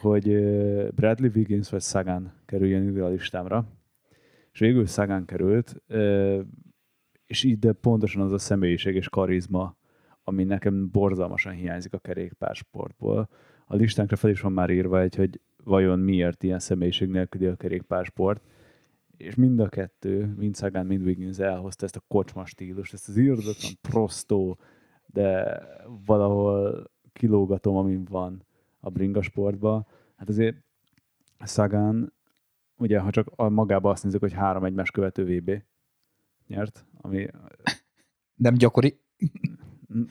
[0.00, 0.24] Hogy
[0.94, 3.66] Bradley Wiggins vagy Sagan kerüljön ide a listámra,
[4.56, 5.82] és végül Sagan került,
[7.26, 9.76] és ide pontosan az a személyiség és karizma,
[10.24, 13.28] ami nekem borzalmasan hiányzik a kerékpársportból.
[13.66, 17.56] A listánkra fel is van már írva egy, hogy vajon miért ilyen személyiség nélküli a
[17.56, 18.42] kerékpársport,
[19.16, 23.16] és mind a kettő, mind Sagan, mind Wiggins elhozta ezt a kocsma stílust, ezt az
[23.16, 24.58] írdatlan prostó,
[25.06, 25.60] de
[26.06, 28.44] valahol kilógatom, amin van
[28.80, 29.86] a bringa sportba.
[30.16, 30.56] Hát azért
[31.44, 32.14] Sagan,
[32.76, 35.62] ugye, ha csak a magába azt nézzük, hogy három egymás követő VB
[36.46, 37.26] nyert, ami...
[38.34, 39.00] Nem gyakori.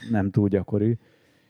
[0.10, 1.00] Nem túl gyakori,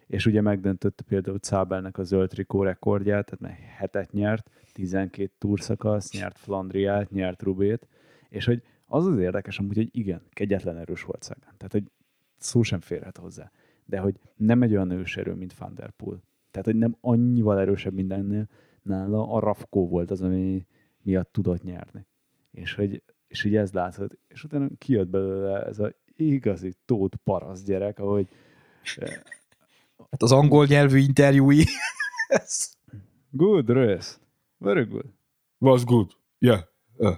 [0.07, 6.11] és ugye megdöntötte például Cábelnek a zöld trikó rekordját, tehát mert hetet nyert, 12 túrszakasz,
[6.11, 7.87] nyert Flandriát, nyert Rubét,
[8.29, 11.91] és hogy az az érdekes amúgy, hogy igen, kegyetlen erős volt Szagán, tehát hogy
[12.37, 13.51] szó sem férhet hozzá,
[13.85, 16.23] de hogy nem egy olyan ős erő, mint Van Der Poel.
[16.51, 18.49] Tehát, hogy nem annyival erősebb mindennél,
[18.81, 20.65] nála a Rafkó volt az, ami
[21.05, 22.07] miatt tudott nyerni.
[22.51, 27.63] És hogy és így ez látszott, és utána kijött belőle ez a igazi tót parasz
[27.63, 28.27] gyerek, ahogy...
[28.95, 29.13] Eh,
[29.97, 31.63] hát az angol nyelvű interjúi.
[33.31, 34.15] good race.
[34.57, 35.05] Very good.
[35.57, 36.11] Was good.
[36.39, 36.61] Yeah.
[36.97, 37.15] Uh.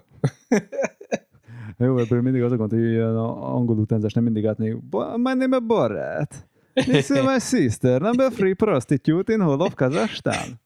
[1.78, 4.74] Jó, ebből mindig az a gond, hogy ilyen angol utánzás nem mindig átnék.
[5.16, 6.48] My name is Barrett.
[6.74, 10.62] This is my sister, number three prostitute in whole of Kazakhstan.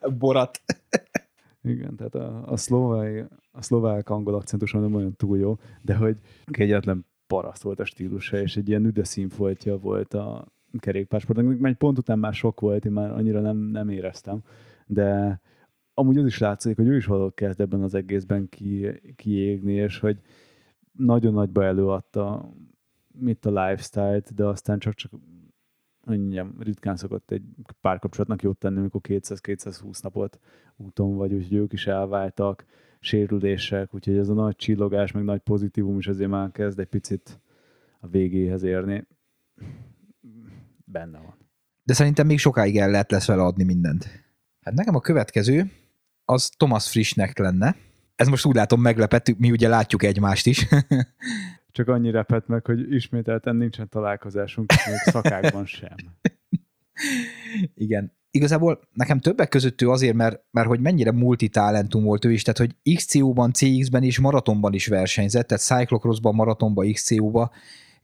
[0.18, 0.60] Borat.
[1.62, 6.16] Igen, tehát a, a, szlovák, a szlovák angol akcentus nem olyan túl jó, de hogy
[6.44, 10.46] kegyetlen paraszt volt a stílusa, és egy ilyen üde színfoltja volt a
[10.78, 11.66] kerékpársportnak.
[11.66, 14.42] Egy pont után már sok volt, én már annyira nem, nem éreztem,
[14.86, 15.40] de
[15.94, 19.98] amúgy az is látszik, hogy ő is valahol kezd ebben az egészben ki, kiégni, és
[19.98, 20.20] hogy
[20.92, 22.52] nagyon nagyba előadta
[23.18, 24.78] mit a lifestyle-t, de aztán
[26.02, 27.42] csak-csak mondjam, ritkán szokott egy
[27.80, 30.38] párkapcsolatnak jót tenni, amikor 200-220 napot
[30.76, 32.64] úton vagy, úgyhogy ők is elváltak,
[33.00, 37.40] sérülések, úgyhogy ez a nagy csillogás, meg nagy pozitívum is azért már kezd egy picit
[38.00, 39.06] a végéhez érni,
[40.84, 41.34] benne van.
[41.82, 44.04] De szerintem még sokáig el lehet lesz vele adni mindent.
[44.60, 45.70] Hát nekem a következő,
[46.24, 47.76] az Thomas Frischnek lenne.
[48.16, 50.68] Ez most úgy látom meglepett, mi ugye látjuk egymást is.
[51.72, 55.96] Csak annyi repet meg, hogy ismételten nincsen találkozásunk, még szakákban sem.
[57.74, 58.12] Igen.
[58.30, 62.58] Igazából nekem többek között ő azért, mert, mert hogy mennyire multitalentum volt ő is, tehát
[62.58, 67.50] hogy XCO-ban, CX-ben is, maratonban is versenyzett, tehát Cyclocrossban, maratonban, XCO-ba,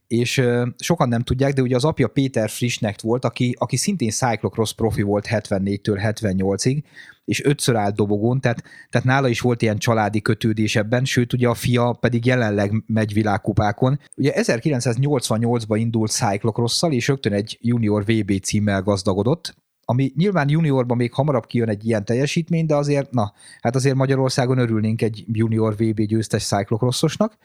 [0.09, 0.41] és
[0.77, 5.01] sokan nem tudják, de ugye az apja Péter Frischnek volt, aki, aki szintén cyclocross profi
[5.01, 6.83] volt 74-től 78-ig,
[7.25, 11.47] és ötször állt dobogón, tehát, tehát nála is volt ilyen családi kötődés ebben, sőt ugye
[11.47, 13.99] a fia pedig jelenleg megy világkupákon.
[14.15, 21.13] Ugye 1988-ban indult cyclocrosszal, és rögtön egy junior VB címmel gazdagodott, ami nyilván juniorban még
[21.13, 26.01] hamarabb kijön egy ilyen teljesítmény, de azért, na, hát azért Magyarországon örülnénk egy junior VB
[26.01, 27.37] győztes cyclocrossosnak.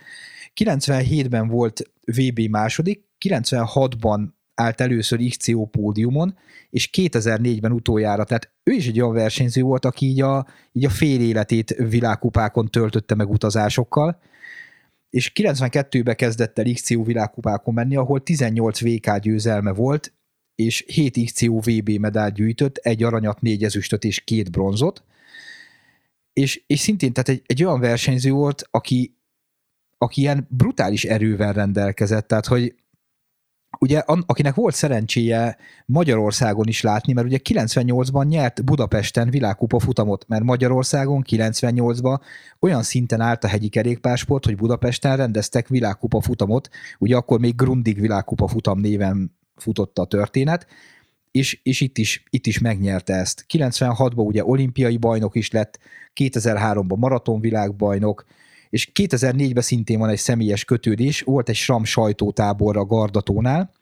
[0.61, 6.37] 97-ben volt VB második, 96-ban állt először XCO pódiumon,
[6.71, 10.90] és 2004-ben utoljára, tehát ő is egy olyan versenyző volt, aki így a, így a
[10.90, 14.21] fél életét világkupákon töltötte meg utazásokkal,
[15.11, 20.12] és 92-ben kezdett el XCO világkupákon menni, ahol 18 VK győzelme volt,
[20.55, 25.05] és 7 XCO VB medál gyűjtött, egy aranyat, négy ezüstöt és két bronzot,
[26.33, 29.17] és, és szintén tehát egy, egy olyan versenyző volt, aki,
[30.05, 32.75] aki ilyen brutális erővel rendelkezett, tehát hogy
[33.81, 40.45] ugye akinek volt szerencséje Magyarországon is látni, mert ugye 98-ban nyert Budapesten világkupa futamot, mert
[40.45, 42.21] Magyarországon 98-ban
[42.61, 48.01] olyan szinten állt a hegyi kerékpársport, hogy Budapesten rendeztek világkupa futamot, ugye akkor még Grundig
[48.01, 50.67] világkupa futam néven futott a történet,
[51.31, 53.47] és, és itt, is, itt is megnyerte ezt.
[53.49, 55.79] 96-ban ugye olimpiai bajnok is lett,
[56.14, 58.25] 2003-ban maratonvilágbajnok,
[58.75, 63.73] és 2004-ben szintén van egy személyes kötődés, volt egy SRAM sajtótábor a Gardatónál,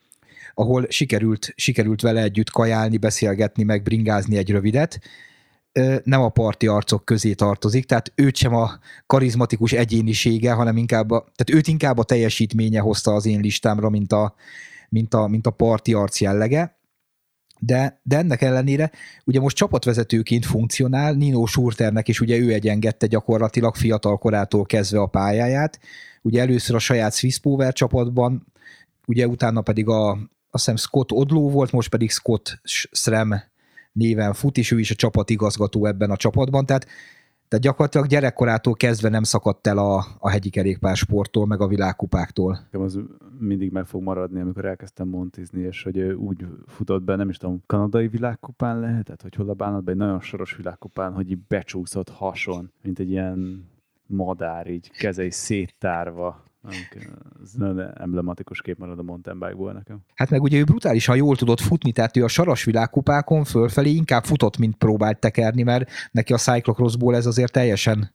[0.54, 5.00] ahol sikerült, sikerült vele együtt kajálni, beszélgetni, meg bringázni egy rövidet,
[6.04, 8.70] nem a parti arcok közé tartozik, tehát őt sem a
[9.06, 14.12] karizmatikus egyénisége, hanem inkább a, tehát őt inkább a teljesítménye hozta az én listámra, mint
[14.12, 14.34] a,
[14.88, 16.76] mint a, mint a parti arc jellege
[17.64, 18.90] de, de ennek ellenére
[19.24, 25.06] ugye most csapatvezetőként funkcionál, Nino Schurternek is ugye ő egyengedte gyakorlatilag fiatal korától kezdve a
[25.06, 25.80] pályáját,
[26.22, 28.46] ugye először a saját Swiss Power csapatban,
[29.06, 30.18] ugye utána pedig a, azt
[30.50, 32.60] hiszem Scott Odló volt, most pedig Scott
[32.92, 33.42] Srem
[33.92, 36.86] néven fut, és ő is a csapatigazgató ebben a csapatban, tehát
[37.52, 42.58] tehát gyakorlatilag gyerekkorától kezdve nem szakadt el a, a hegyi kerékpársporttól, meg a világkupáktól.
[42.70, 42.98] Az
[43.38, 47.62] mindig meg fog maradni, amikor elkezdtem montizni, és hogy úgy futott be, nem is tudom,
[47.66, 52.72] kanadai világkupán lehetett, hogy hol a bánat egy nagyon soros világkupán, hogy így becsúszott hason,
[52.82, 53.68] mint egy ilyen
[54.06, 56.44] madár, így kezei széttárva
[57.42, 60.00] ez nagyon emblematikus kép marad a mountain bike nekem.
[60.14, 64.24] Hát meg ugye ő brutálisan jól tudott futni, tehát ő a saras világkupákon fölfelé inkább
[64.24, 68.10] futott, mint próbált tekerni, mert neki a cyclocrossból ez azért teljesen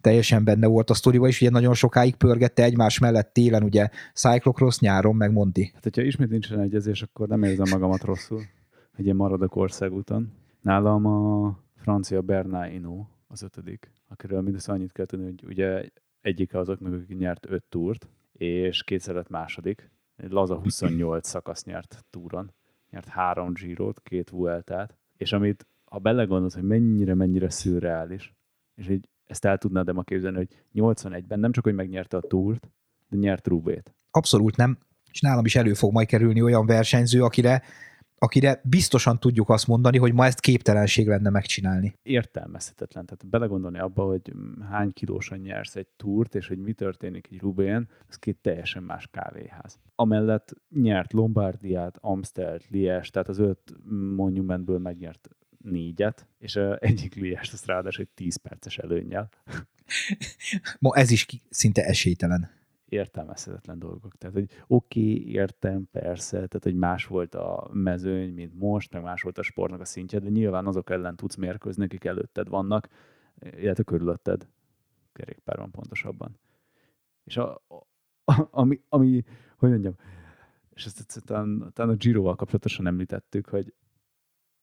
[0.00, 4.78] teljesen benne volt a sztoriba, és ugye nagyon sokáig pörgette egymás mellett télen, ugye cyclocross
[4.78, 5.70] nyáron, meg Monti.
[5.74, 8.42] Hát, hogyha ismét nincsen egyezés, akkor nem érzem magamat rosszul,
[8.96, 10.32] hogy én maradok országúton.
[10.60, 15.84] Nálam a francia Bernard Hinault az ötödik, akiről mindössze annyit kell tudni, hogy ugye
[16.22, 19.90] egyike azoknak, aki nyert öt túrt, és kétszer lett második.
[20.16, 22.52] Egy laza 28 szakasz nyert túron.
[22.90, 28.34] Nyert három Girot, két Vueltát, és amit, ha belegondolsz, hogy mennyire, mennyire szürreális,
[28.74, 32.70] és így ezt el tudnád ma képzelni, hogy 81-ben nem csak, hogy megnyerte a túrt,
[33.08, 33.94] de nyert Rubét.
[34.10, 34.78] Abszolút nem.
[35.10, 37.62] És nálam is elő fog majd kerülni olyan versenyző, akire
[38.22, 41.94] akire biztosan tudjuk azt mondani, hogy ma ezt képtelenség lenne megcsinálni.
[42.02, 43.06] Értelmezhetetlen.
[43.06, 44.32] Tehát belegondolni abba, hogy
[44.70, 49.08] hány kilósan nyersz egy túrt, és hogy mi történik egy Rubén, ez két teljesen más
[49.10, 49.78] kávéház.
[49.94, 53.74] Amellett nyert Lombardiát, Amstelt, Lies, tehát az öt
[54.16, 55.28] monumentből megnyert
[55.58, 59.28] négyet, és egyik Liest azt ráadásul egy 10 perces előnnyel.
[60.78, 62.50] Ma ez is szinte esélytelen
[62.92, 64.16] értelmezhetetlen dolgok.
[64.16, 69.02] Tehát, hogy oké, okay, értem, persze, tehát, hogy más volt a mezőny, mint most, meg
[69.02, 72.88] más volt a sportnak a szintje, de nyilván azok ellen tudsz mérkőzni, akik előtted vannak,
[73.56, 74.48] illetve körülötted,
[75.12, 76.38] kerékpárban pontosabban.
[77.24, 77.62] És a,
[78.24, 79.22] a, ami, ami,
[79.56, 79.94] hogy mondjam,
[80.70, 83.74] és ezt talán, talán a Giro-val kapcsolatosan említettük, hogy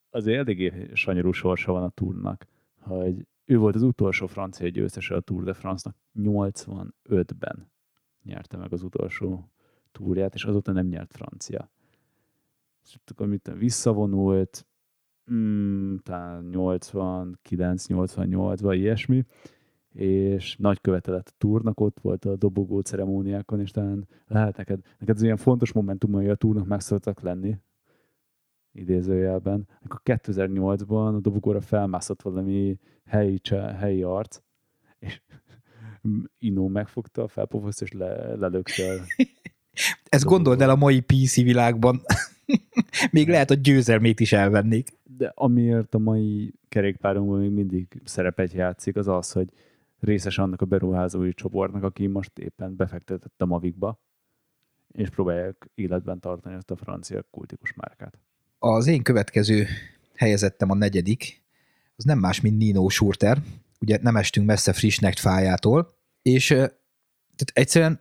[0.09, 2.47] az eléggé sanyarú sorsa van a túrnak,
[2.80, 7.71] hogy ő volt az utolsó francia győztese a Tour de France-nak 85-ben
[8.30, 9.49] nyerte meg az utolsó
[9.91, 11.69] túrját, és azóta nem nyert francia.
[12.84, 14.67] És akkor mit visszavonult,
[15.32, 19.25] mm, talán 89-88-ban ilyesmi,
[19.93, 24.80] és nagy követe lett a túrnak, ott volt a dobogó ceremóniákon, és talán lehet neked,
[24.99, 27.57] neked ez ilyen fontos momentum, hogy a túrnak meg szoktak lenni,
[28.71, 33.39] idézőjelben, akkor 2008-ban a dobogóra felmászott valami helyi,
[33.77, 34.41] helyi arc,
[34.99, 35.21] és
[36.37, 38.83] Inó megfogta, felpofoszt, és le, lelökte.
[40.09, 42.01] Ezt gondold el a mai PC világban.
[43.11, 44.87] még lehet, hogy győzelmét is elvennék.
[45.03, 49.49] De amiért a mai kerékpárunkban még mindig szerepet játszik, az az, hogy
[49.99, 53.99] részes annak a beruházói csoportnak, aki most éppen befektetett a Mavikba,
[54.91, 58.19] és próbálják életben tartani ezt a francia kultikus márkát.
[58.59, 59.65] Az én következő
[60.15, 61.41] helyezettem a negyedik,
[61.95, 63.41] az nem más, mint Nino Schurter.
[63.80, 65.89] Ugye nem estünk messze Frischnecht fájától,
[66.21, 67.99] és tehát egyszerűen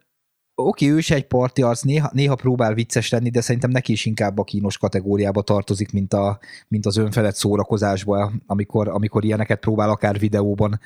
[0.55, 3.93] oké, okay, ő is egy parti arc, néha, néha próbál vicces lenni, de szerintem neki
[3.93, 9.61] is inkább a kínos kategóriába tartozik, mint, a, mint az önfelett szórakozásba, amikor, amikor ilyeneket
[9.61, 10.81] próbál akár videóban,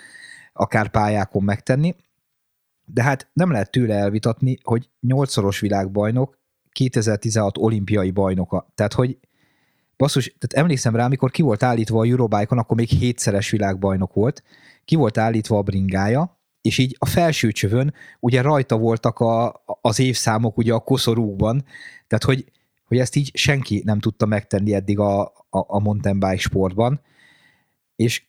[0.52, 1.94] akár pályákon megtenni.
[2.84, 6.38] De hát nem lehet tőle elvitatni, hogy nyolcszoros világbajnok,
[6.72, 8.70] 2016 olimpiai bajnoka.
[8.74, 9.18] Tehát, hogy
[9.96, 14.42] basszus, tehát emlékszem rá, amikor ki volt állítva a Eurobike-on, akkor még hétszeres világbajnok volt,
[14.84, 19.98] ki volt állítva a bringája, és így a felső csövön ugye rajta voltak a, az
[19.98, 21.64] évszámok ugye a koszorúkban,
[22.06, 22.44] tehát hogy,
[22.84, 27.00] hogy ezt így senki nem tudta megtenni eddig a, a, a mountain bike sportban,
[27.96, 28.22] és,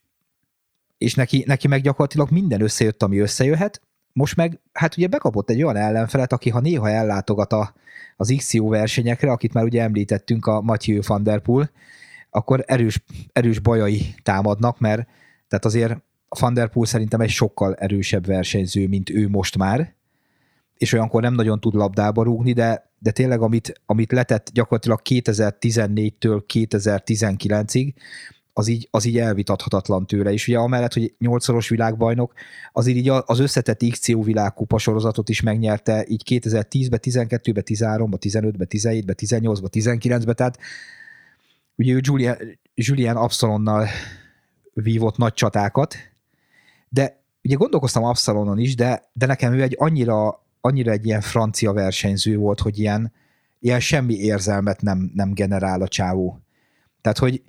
[0.97, 3.81] és neki, neki meg gyakorlatilag minden összejött, ami összejöhet,
[4.13, 7.73] most meg, hát ugye bekapott egy olyan ellenfelet, aki ha néha ellátogat a,
[8.17, 11.71] az XCO versenyekre, akit már ugye említettünk, a Mathieu van der Poel,
[12.29, 15.07] akkor erős, erős bajai támadnak, mert
[15.47, 15.97] tehát azért
[16.39, 19.95] Van der Poel szerintem egy sokkal erősebb versenyző, mint ő most már,
[20.77, 26.41] és olyankor nem nagyon tud labdába rúgni, de, de tényleg amit, amit letett gyakorlatilag 2014-től
[26.53, 27.93] 2019-ig,
[28.53, 30.31] az így, az így elvitathatatlan tőle.
[30.31, 32.33] És ugye amellett, hogy nyolcszoros világbajnok,
[32.71, 39.13] azért így az összetett XCO világkupa sorozatot is megnyerte így 2010-be, 12-be, 13-ba, 15-be, 17-be,
[39.17, 40.57] 18-ba, 19-be, tehát
[41.75, 42.37] ugye ő Julian,
[42.73, 43.87] Julian Absalonnal
[44.73, 45.95] vívott nagy csatákat,
[46.93, 51.73] de ugye gondolkoztam Absalonon is, de, de nekem ő egy annyira, annyira egy ilyen francia
[51.73, 53.11] versenyző volt, hogy ilyen,
[53.59, 56.39] ilyen semmi érzelmet nem, nem generál a csávó.
[57.01, 57.43] Tehát, hogy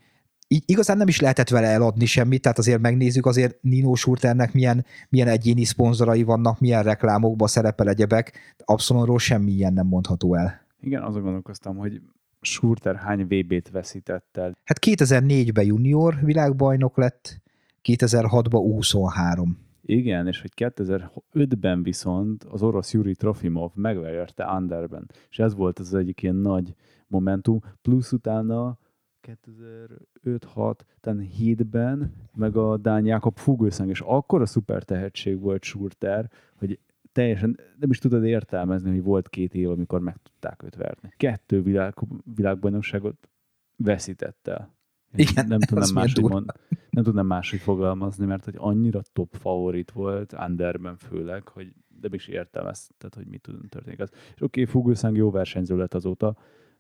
[0.49, 4.85] így igazán nem is lehetett vele eladni semmit, tehát azért megnézzük azért Nino Schurternek milyen,
[5.09, 10.67] milyen egyéni szponzorai vannak, milyen reklámokban szerepel egyebek, Absalonról semmi ilyen nem mondható el.
[10.81, 12.01] Igen, azon gondolkoztam, hogy
[12.41, 14.59] Schurter hány VB-t veszített el?
[14.65, 17.43] Hát 2004-ben junior világbajnok lett,
[17.89, 19.59] 2006-ban 23.
[19.87, 25.95] Igen, és hogy 2005-ben viszont az orosz Yuri Trofimov megverte Anderben, és ez volt az
[25.95, 26.75] egyik ilyen nagy
[27.07, 28.79] momentum, plusz utána
[29.23, 36.31] 2005-6, tehát 7-ben, meg a Dán Jákob Fuglsang, és akkor a szuper tehetség volt Schurter,
[36.55, 36.79] hogy
[37.13, 41.13] teljesen nem is tudod értelmezni, hogy volt két év, amikor meg tudták őt verni.
[41.17, 41.95] Kettő világ,
[42.35, 43.29] világbajnokságot
[43.77, 44.75] veszített el.
[45.15, 46.53] Igen, nem tudnám máshogy mond,
[46.91, 52.27] nem tudnám máshogy fogalmazni, mert hogy annyira top favorit volt, Anderben főleg, hogy de is
[52.27, 53.97] értelmezted, hogy mi tud történni.
[53.99, 56.37] És oké, okay, Fuglsang jó versenyző lett azóta,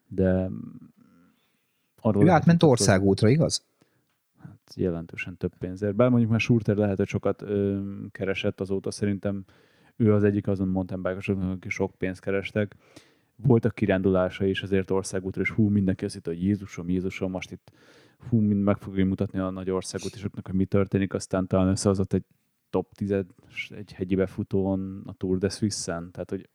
[0.08, 0.50] de
[2.00, 2.24] arról...
[2.24, 3.64] Ő átment országútra, igaz?
[4.38, 5.94] Hát jelentősen több pénzért.
[5.94, 7.80] Bár mondjuk már Schurter lehet, hogy sokat ö,
[8.10, 9.44] keresett azóta, szerintem
[9.96, 12.76] ő az egyik azon mountain bike aki sok pénzt kerestek.
[13.46, 17.72] Voltak kirándulása is azért országútra, és hú, mindenki azt hitt, hogy Jézusom, Jézusom, most itt
[18.28, 22.12] hú, mind meg fogja mutatni a nagy országot és hogy mi történik, aztán talán összehozott
[22.12, 22.24] egy
[22.70, 23.10] top 10
[23.68, 26.10] egy hegyi befutón a Tour de Suisse-en.
[26.12, 26.48] Tehát, hogy...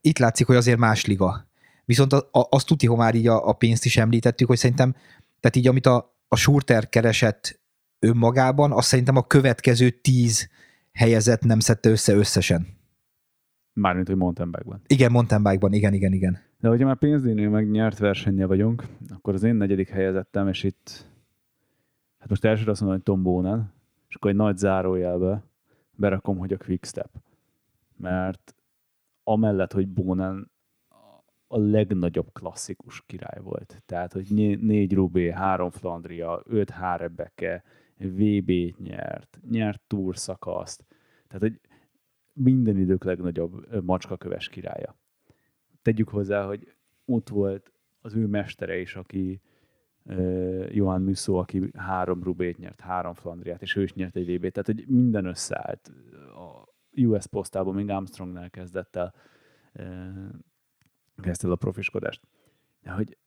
[0.00, 1.48] Itt látszik, hogy azért más liga.
[1.84, 4.92] Viszont azt tudni, ha már így a, a pénzt is említettük, hogy szerintem,
[5.40, 7.60] tehát így amit a, a Schurter keresett
[7.98, 10.48] önmagában, azt szerintem a következő tíz
[10.92, 12.79] helyezett nem szedte össze összesen.
[13.80, 14.80] Mármint, hogy mountain bike-ban.
[14.86, 16.38] Igen, mountain bike-ban, igen, igen, igen.
[16.60, 21.08] De hogyha már pénzdíjnél meg nyert versenye vagyunk, akkor az én negyedik helyezettem, és itt
[22.18, 23.72] hát most elsőre azt mondom, hogy Tom Bonen,
[24.08, 25.42] és akkor egy nagy zárójelbe
[25.96, 27.10] berakom, hogy a Quickstep.
[27.96, 28.54] Mert
[29.24, 30.50] amellett, hogy Bonen
[31.46, 33.82] a legnagyobb klasszikus király volt.
[33.86, 37.62] Tehát, hogy négy Rubé, három Flandria, öt Hárebeke,
[37.96, 40.84] VB-t nyert, nyert Tour szakaszt.
[41.28, 41.60] Tehát, hogy
[42.42, 44.96] minden idők legnagyobb macskaköves királya.
[45.82, 46.74] Tegyük hozzá, hogy
[47.04, 49.40] ott volt az ő mestere is, aki
[50.02, 54.52] uh, Johan Musso, aki három Rubét nyert, három Flandriát, és ő is nyert egy VB-t.
[54.52, 55.92] Tehát, hogy minden összeállt.
[56.34, 59.14] A US posztában még Armstrongnál kezdett el
[59.74, 60.28] uh,
[61.16, 62.26] kezdte el a profiskodást.
[62.82, 63.18] De hogy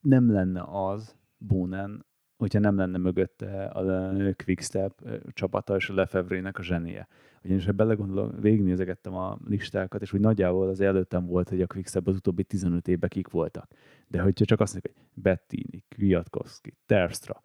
[0.00, 2.06] nem lenne az Bonen,
[2.36, 4.92] hogyha nem lenne mögötte a Quickstep
[5.28, 7.08] csapata és a Lefebvre-nek a zsenie.
[7.44, 12.06] Ugyanis, ha belegondolom, végignézegettem a listákat, és úgy nagyjából az előttem volt, hogy a Quickstep
[12.06, 13.70] az utóbbi 15 évben kik voltak.
[14.08, 17.42] De hogyha csak azt mondjuk, hogy Bettini, Kwiatkowski, Terstra,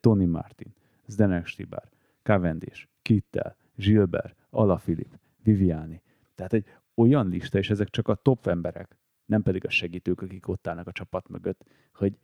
[0.00, 0.74] Tony Martin,
[1.06, 1.88] Zdenek Stibár,
[2.22, 5.12] Cavendish, Kittel, Gilbert, Alaphilipp,
[5.42, 6.02] Viviani.
[6.34, 10.48] Tehát egy olyan lista, és ezek csak a top emberek, nem pedig a segítők, akik
[10.48, 12.18] ott állnak a csapat mögött, hogy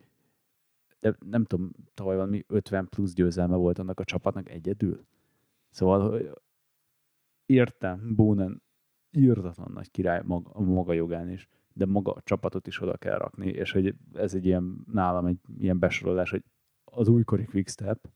[0.99, 5.05] de nem tudom, tavaly valami 50 plusz győzelme volt annak a csapatnak egyedül.
[5.69, 6.29] Szóval hogy
[7.45, 8.63] értem, Bónen
[9.11, 13.47] írtatlan nagy király maga, maga jogán is, de maga a csapatot is oda kell rakni,
[13.47, 16.43] és hogy ez egy ilyen, nálam egy ilyen besorolás, hogy
[16.83, 18.09] az újkori Quickstep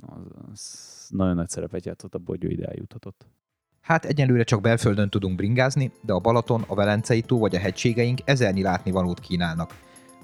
[0.00, 3.26] az, az nagyon nagy szerepet játszott abból, hogy ő ide eljuthatott.
[3.80, 8.18] Hát egyelőre csak belföldön tudunk bringázni, de a Balaton, a Velencei tó vagy a hegységeink
[8.24, 9.74] ezernyi látnivalót kínálnak.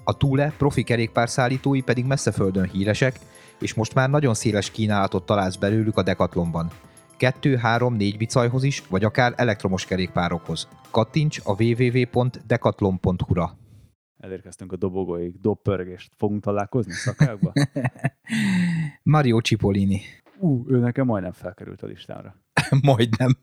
[0.03, 3.19] A Túle profi kerékpárszállítói pedig messze földön híresek,
[3.59, 6.71] és most már nagyon széles kínálatot találsz belőlük a Decathlonban.
[7.17, 10.67] 2, 3, 4 bicajhoz is, vagy akár elektromos kerékpárokhoz.
[10.91, 13.57] Kattints a www.decathlon.hu-ra.
[14.17, 17.53] Elérkeztünk a dobogóig, dobpörgést fogunk találkozni szakákba?
[19.13, 20.01] Mario Cipollini.
[20.39, 22.35] Ú, ő nekem majdnem felkerült a listára.
[22.89, 23.37] majdnem.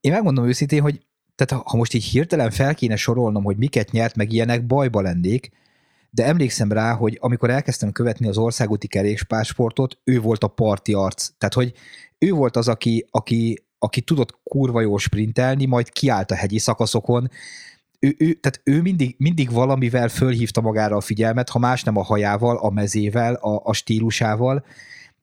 [0.00, 4.16] Én megmondom őszintén, hogy tehát ha most így hirtelen fel kéne sorolnom, hogy miket nyert,
[4.16, 5.50] meg ilyenek, bajba lennék,
[6.10, 11.28] de emlékszem rá, hogy amikor elkezdtem követni az országúti kerékpársportot, ő volt a parti arc.
[11.38, 11.72] Tehát, hogy
[12.18, 17.30] ő volt az, aki, aki, aki tudott kurva jól sprintelni, majd kiállt a hegyi szakaszokon,
[17.98, 22.02] ő, ő, tehát ő mindig, mindig valamivel fölhívta magára a figyelmet, ha más nem a
[22.02, 24.64] hajával, a mezével, a, a stílusával,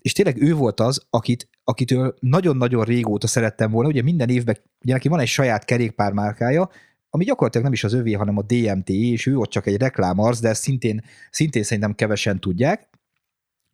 [0.01, 4.93] és tényleg ő volt az, akit, akitől nagyon-nagyon régóta szerettem volna, ugye minden évben, ugye
[4.93, 6.69] neki van egy saját kerékpármárkája,
[7.09, 10.39] ami gyakorlatilag nem is az övé, hanem a DMT, és ő ott csak egy reklámarc,
[10.39, 12.89] de ezt szintén, szintén szerintem kevesen tudják.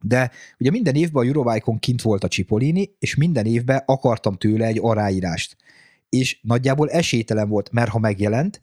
[0.01, 4.65] De ugye minden évben a Eurobike-on kint volt a Cipollini, és minden évben akartam tőle
[4.65, 5.57] egy aráírást.
[6.09, 8.61] És nagyjából esélytelen volt, mert ha megjelent,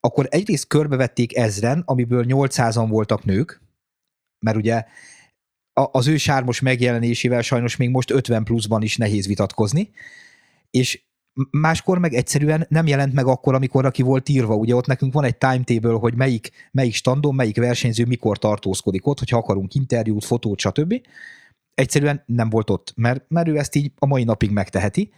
[0.00, 3.60] akkor egyrészt körbevették ezren, amiből 800-an voltak nők,
[4.38, 4.84] mert ugye
[5.74, 9.90] az ő sármos megjelenésével sajnos még most 50 pluszban is nehéz vitatkozni,
[10.70, 11.02] és
[11.50, 14.54] máskor meg egyszerűen nem jelent meg akkor, amikor aki volt írva.
[14.54, 19.18] Ugye ott nekünk van egy timetable, hogy melyik, melyik standon, melyik versenyző mikor tartózkodik ott,
[19.18, 20.94] hogyha akarunk interjút, fotót, stb.
[21.74, 25.12] Egyszerűen nem volt ott, mert, mert ő ezt így a mai napig megteheti.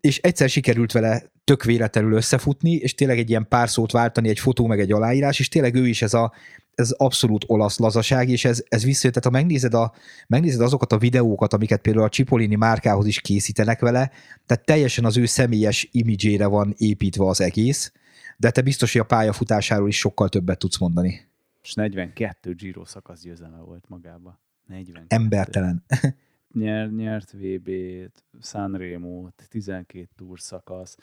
[0.00, 4.38] És egyszer sikerült vele tök véletlenül összefutni, és tényleg egy ilyen pár szót váltani, egy
[4.38, 6.32] fotó meg egy aláírás, és tényleg ő is ez a,
[6.74, 9.92] ez abszolút olasz lazaság, és ez, ez visszajött, tehát ha megnézed, a,
[10.26, 14.10] megnézed azokat a videókat, amiket például a Cipollini márkához is készítenek vele,
[14.46, 17.92] tehát teljesen az ő személyes imidzsére van építve az egész,
[18.36, 21.20] de te biztos, hogy a pályafutásáról is sokkal többet tudsz mondani.
[21.62, 24.40] És 42 Giro szakasz győzelme volt magába.
[24.66, 25.06] 42.
[25.08, 25.84] Embertelen.
[26.52, 30.96] Nyer, nyert VB-t, Sanremo-t, 12 túr szakasz,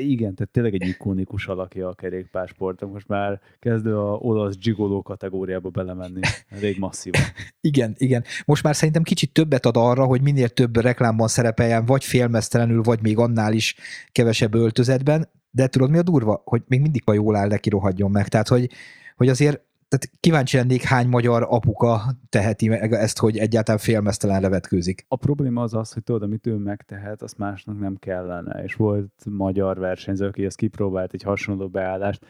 [0.00, 2.80] igen, tehát tényleg egy ikonikus alakja a kerékpársport.
[2.80, 6.20] Most már kezdő a olasz gigoló kategóriába belemenni.
[6.48, 7.12] Elég masszív.
[7.60, 8.24] igen, igen.
[8.44, 13.02] Most már szerintem kicsit többet ad arra, hogy minél több reklámban szerepeljen, vagy félmeztelenül, vagy
[13.02, 13.76] még annál is
[14.12, 16.42] kevesebb öltözetben, de tudod mi a durva?
[16.44, 18.28] Hogy még mindig a jól áll neki rohadjon meg.
[18.28, 18.70] Tehát, hogy,
[19.16, 19.62] hogy azért
[19.92, 25.04] tehát kíváncsi lennék, hány magyar apuka teheti meg ezt, hogy egyáltalán félmeztelen levetkőzik.
[25.08, 28.62] A probléma az az, hogy tudod, amit ő megtehet, azt másnak nem kellene.
[28.62, 32.26] És volt magyar versenyző, aki ezt kipróbált egy hasonló beállást,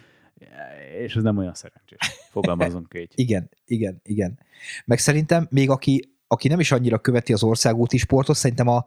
[0.98, 1.98] és ez nem olyan szerencsés.
[2.30, 3.12] Fogalmazunk így.
[3.14, 4.38] igen, igen, igen.
[4.84, 8.86] Meg szerintem még aki, aki nem is annyira követi az országúti sportot, szerintem a,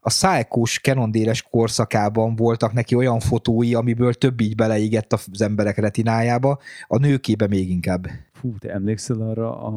[0.00, 6.58] a szájkós kenondéres korszakában voltak neki olyan fotói, amiből több így beleégett az emberek retinájába,
[6.86, 8.06] a nőkébe még inkább.
[8.32, 9.72] Fú, te emlékszel arra a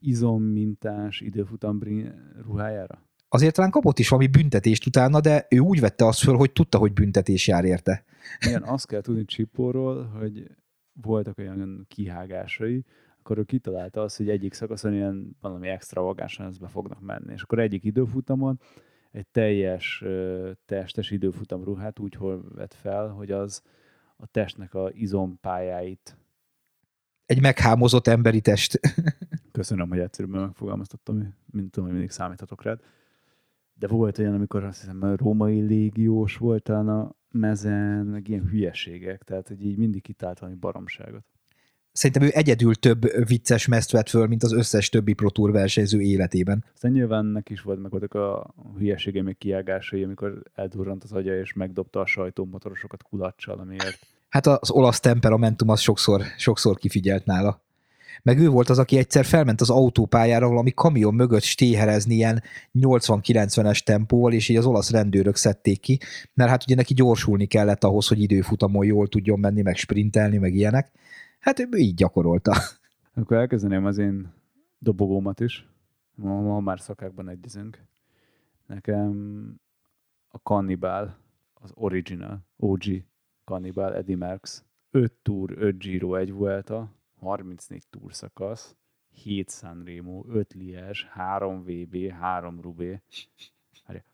[0.00, 1.80] izommintás időfutam
[2.46, 3.04] ruhájára?
[3.28, 6.78] Azért talán kapott is valami büntetést utána, de ő úgy vette azt föl, hogy tudta,
[6.78, 8.04] hogy büntetés jár érte.
[8.46, 10.50] Igen, azt kell tudni Csipóról, hogy
[10.92, 12.84] voltak olyan kihágásai,
[13.18, 17.32] akkor ő kitalálta azt, hogy egyik szakaszon ilyen valami extravagánsan ezt be fognak menni.
[17.32, 18.60] És akkor egyik időfutamon
[19.10, 20.04] egy teljes
[20.64, 22.18] testes időfutam ruhát úgy
[22.54, 23.62] vett fel, hogy az
[24.16, 26.16] a testnek a izompályáit
[27.26, 28.80] egy meghámozott emberi test.
[29.52, 32.80] Köszönöm, hogy egyszerűen megfogalmaztattam, mint tudom, hogy mindig számíthatok rád.
[33.74, 38.48] De volt olyan, amikor azt hiszem, a római légiós volt talán a mezen, meg ilyen
[38.48, 41.24] hülyeségek, tehát hogy így mindig kitált valami baromságot
[41.96, 46.00] szerintem ő egyedül több vicces meszt vett föl, mint az összes többi Pro Tour versenyző
[46.00, 46.64] életében.
[46.74, 51.38] Aztán nyilván neki is volt meg voltak a hülyesége, még kiágásai, amikor eldurrant az agya,
[51.38, 53.98] és megdobta a sajtómotorosokat kulacsal, amiért.
[54.28, 57.64] Hát az olasz temperamentum az sokszor, sokszor kifigyelt nála.
[58.22, 62.42] meg ő volt az, aki egyszer felment az autópályára valami kamion mögött stéherezni ilyen
[62.74, 65.98] 80-90-es tempóval, és így az olasz rendőrök szedték ki,
[66.34, 70.54] mert hát ugye neki gyorsulni kellett ahhoz, hogy időfutamon jól tudjon menni, meg sprintelni, meg
[70.54, 70.90] ilyenek.
[71.46, 72.54] Hát ő így gyakorolta.
[73.14, 74.32] Akkor elkezdeném az én
[74.78, 75.68] dobogómat is.
[76.14, 77.86] Ma, ma már szakákban egyezünk.
[78.66, 79.54] Nekem
[80.28, 81.16] a Cannibal,
[81.54, 82.82] az original, OG
[83.44, 84.64] Cannibal, Eddie Merckx.
[84.90, 88.76] 5 túr, 5 Giro, 1 Vuelta, 34 túr szakasz,
[89.08, 93.02] 7 Sanremo, 5 Liège, 3 VB, 3 Rubé,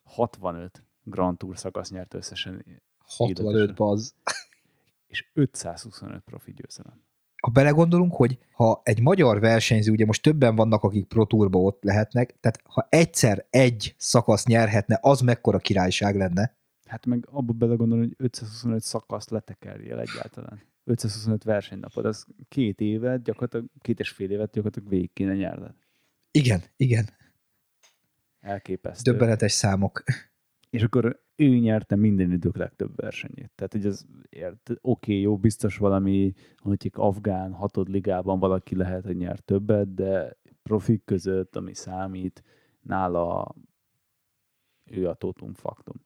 [0.03, 2.65] 65 Grand Tour szakasz nyert összesen.
[2.99, 4.15] 65 az.
[5.07, 7.03] És 525 profi győzelem
[7.43, 11.83] ha belegondolunk, hogy ha egy magyar versenyző, ugye most többen vannak, akik Pro Tourba ott
[11.83, 16.57] lehetnek, tehát ha egyszer egy szakasz nyerhetne, az mekkora királyság lenne.
[16.85, 20.63] Hát meg abba belegondolni, hogy 525 szakaszt letekerjél egyáltalán.
[20.85, 25.75] 525 versenynapod, az két évet, gyakorlatilag két és fél évet gyakorlatilag végig kéne nyerned.
[26.31, 27.09] Igen, igen.
[28.41, 29.11] Elképesztő.
[29.11, 30.03] Döbbenetes számok.
[30.71, 33.51] És akkor ő nyerte minden idők legtöbb versenyét.
[33.55, 39.17] Tehát, hogy az oké, okay, jó, biztos valami, hogy afgán hatod ligában valaki lehet, hogy
[39.17, 42.43] nyert többet, de profik között, ami számít,
[42.81, 43.55] nála
[44.85, 45.97] ő a totum faktum.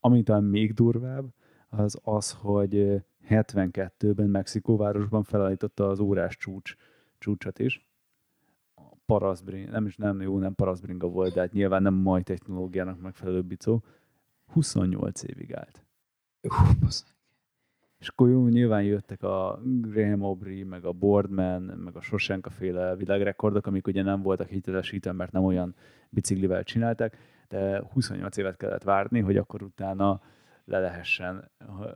[0.00, 1.32] Ami talán még durvább,
[1.68, 6.74] az az, hogy 72-ben Mexikóvárosban felállította az órás csúcs,
[7.18, 7.86] csúcsot is.
[9.06, 13.42] Paraszbring, nem is nem jó, nem paraszbringa volt, de hát nyilván nem mai technológiának megfelelő
[13.42, 13.84] bicó.
[14.52, 15.82] 28 évig állt.
[16.42, 16.88] Uh,
[17.98, 22.96] és akkor jó, nyilván jöttek a Graham Aubrey, meg a Boardman, meg a Sosenka féle
[22.96, 25.74] világrekordok, amik ugye nem voltak hitelesítve, mert nem olyan
[26.10, 27.16] biciklivel csinálták,
[27.48, 30.20] de 28 évet kellett várni, hogy akkor utána
[30.64, 31.50] le lehessen,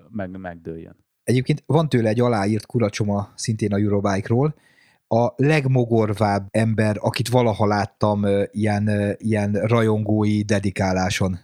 [0.09, 0.97] meg, megdőljön.
[1.23, 4.55] Egyébként van tőle egy aláírt kuracsoma szintén a Eurobike-ról,
[5.09, 11.39] a legmogorvább ember, akit valaha láttam ilyen, ilyen rajongói dedikáláson.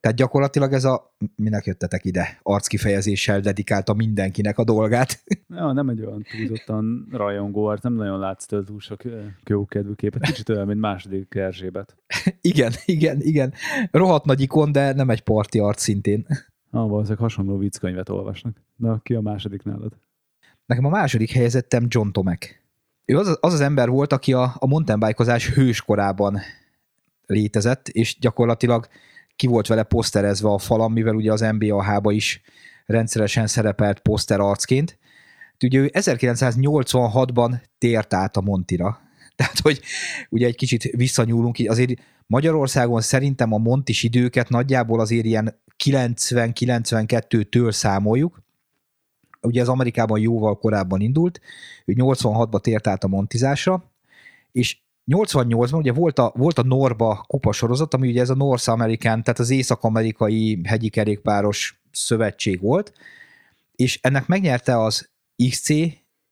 [0.00, 5.22] Tehát gyakorlatilag ez a, minek jöttetek ide, arckifejezéssel dedikálta mindenkinek a dolgát.
[5.54, 9.02] Ja, nem egy olyan túlzottan rajongó arc, nem nagyon látsz tőle túl sok
[9.44, 10.22] jókedvű képet.
[10.22, 11.96] Kicsit olyan, mint második Erzsébet.
[12.40, 13.52] igen, igen, igen.
[13.90, 16.26] Rohadt nagy ikon, de nem egy parti arc szintén.
[16.70, 18.56] Ah, valószínűleg hasonló vicckönyvet olvasnak.
[18.76, 19.92] Na, ki a második nálad?
[20.66, 22.62] Nekem a második helyezettem John Tomek.
[23.04, 26.38] Ő az az, az ember volt, aki a, a mountainbike hőskorában
[27.26, 28.88] létezett, és gyakorlatilag
[29.38, 32.40] ki volt vele poszterezve a falam, mivel ugye az NBA-ba is
[32.86, 34.98] rendszeresen szerepelt poszter arcként.
[35.64, 39.00] Ugye ő 1986-ban tért át a Montira.
[39.36, 39.80] Tehát, hogy
[40.28, 48.42] ugye egy kicsit visszanyúlunk, azért Magyarországon szerintem a Montis időket nagyjából azért ilyen 90-92-től számoljuk.
[49.40, 51.40] Ugye ez Amerikában jóval korábban indult,
[51.84, 53.92] ő 86-ba tért át a montizásra,
[54.52, 54.78] és
[55.08, 59.38] 88-ban ugye volt a, volt a Norba kupasorozat, ami ugye ez a North American, tehát
[59.38, 62.92] az észak-amerikai hegyi kerékpáros szövetség volt,
[63.76, 65.08] és ennek megnyerte az
[65.48, 65.70] XC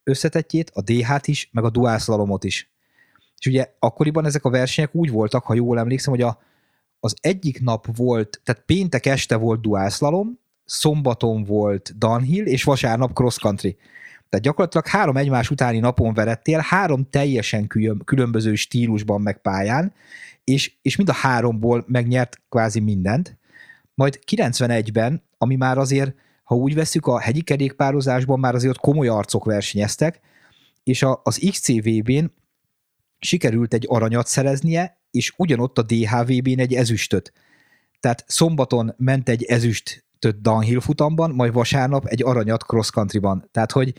[0.04, 2.70] összetetjét, a DH-t is, meg a Dual Slalomot is.
[3.38, 6.38] És ugye akkoriban ezek a versenyek úgy voltak, ha jól emlékszem, hogy a,
[7.00, 13.12] az egyik nap volt, tehát péntek este volt Dual Slalom, szombaton volt downhill, és vasárnap
[13.12, 13.76] cross country.
[14.28, 17.66] Tehát gyakorlatilag három egymás utáni napon verettél, három teljesen
[18.04, 19.92] különböző stílusban meg pályán,
[20.44, 23.38] és, és mind a háromból megnyert kvázi mindent.
[23.94, 26.14] Majd 91-ben, ami már azért,
[26.44, 30.20] ha úgy veszük, a hegyi kerékpározásban már azért komoly arcok versenyeztek,
[30.84, 32.24] és a, az XCVB-n
[33.18, 37.32] sikerült egy aranyat szereznie, és ugyanott a DHVB-n egy ezüstöt.
[38.00, 40.05] Tehát szombaton ment egy ezüst
[40.40, 43.48] downhill futamban, majd vasárnap egy aranyat cross countryban.
[43.52, 43.94] Tehát, hogy,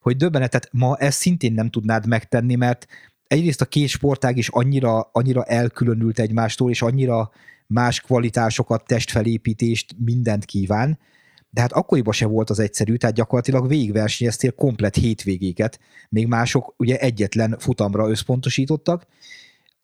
[0.00, 2.86] hogy döbbenetet ma ezt szintén nem tudnád megtenni, mert
[3.26, 7.30] egyrészt a két sportág is annyira, annyira elkülönült egymástól, és annyira
[7.66, 10.98] más kvalitásokat, testfelépítést, mindent kíván,
[11.50, 16.98] de hát akkoriban se volt az egyszerű, tehát gyakorlatilag végigversenyeztél komplet hétvégéket, még mások ugye
[16.98, 19.06] egyetlen futamra összpontosítottak,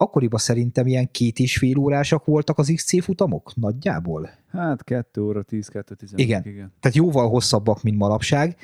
[0.00, 4.30] akkoriban szerintem ilyen két és fél órásak voltak az XC futamok nagyjából.
[4.48, 6.42] Hát 2 óra 10, 2 15, igen.
[6.44, 6.72] igen.
[6.80, 8.56] Tehát jóval hosszabbak, mint manapság.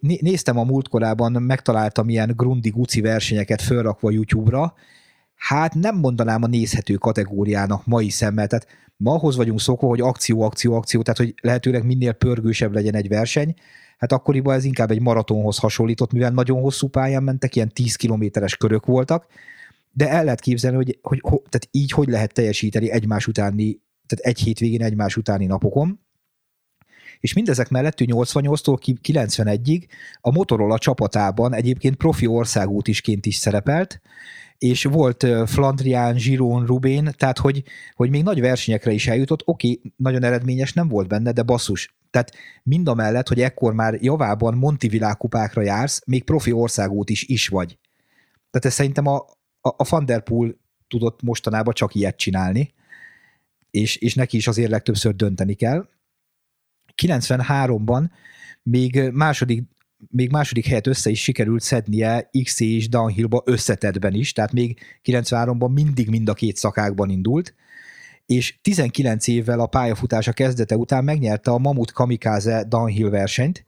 [0.00, 4.74] Néztem a múltkorában, megtaláltam ilyen Grundi Guci versenyeket fölrakva YouTube-ra,
[5.34, 10.42] hát nem mondanám a nézhető kategóriának mai szemmel, tehát ma ahhoz vagyunk szokva, hogy akció,
[10.42, 13.54] akció, akció, tehát hogy lehetőleg minél pörgősebb legyen egy verseny,
[13.98, 18.56] hát akkoriban ez inkább egy maratonhoz hasonlított, mivel nagyon hosszú pályán mentek, ilyen 10 kilométeres
[18.56, 19.26] körök voltak,
[19.92, 24.24] de el lehet képzelni, hogy, hogy, hogy tehát így hogy lehet teljesíteni egymás utáni, tehát
[24.24, 26.00] egy hétvégén egymás utáni napokon,
[27.20, 29.86] és mindezek mellett ő 88-tól 91-ig
[30.20, 34.00] a Motorola csapatában egyébként profi országút isként is szerepelt,
[34.58, 37.62] és volt Flandrián, Giron, Rubén, tehát hogy,
[37.94, 41.94] hogy még nagy versenyekre is eljutott, oké, nagyon eredményes nem volt benne, de basszus.
[42.10, 42.32] Tehát
[42.62, 47.48] mind a mellett, hogy ekkor már javában Monti világkupákra jársz, még profi országút is is
[47.48, 47.78] vagy.
[48.50, 49.24] Tehát ez szerintem a,
[49.62, 50.54] a, a Van Der Poel
[50.88, 52.74] tudott mostanában csak ilyet csinálni,
[53.70, 55.88] és, és neki is azért legtöbbször dönteni kell.
[57.02, 58.10] 93-ban
[58.62, 59.70] még második
[60.10, 65.72] még második helyet össze is sikerült szednie XC és downhillba összetetben is, tehát még 93-ban
[65.72, 67.54] mindig mind a két szakákban indult,
[68.26, 73.64] és 19 évvel a pályafutása kezdete után megnyerte a Mamut Kamikaze downhill versenyt,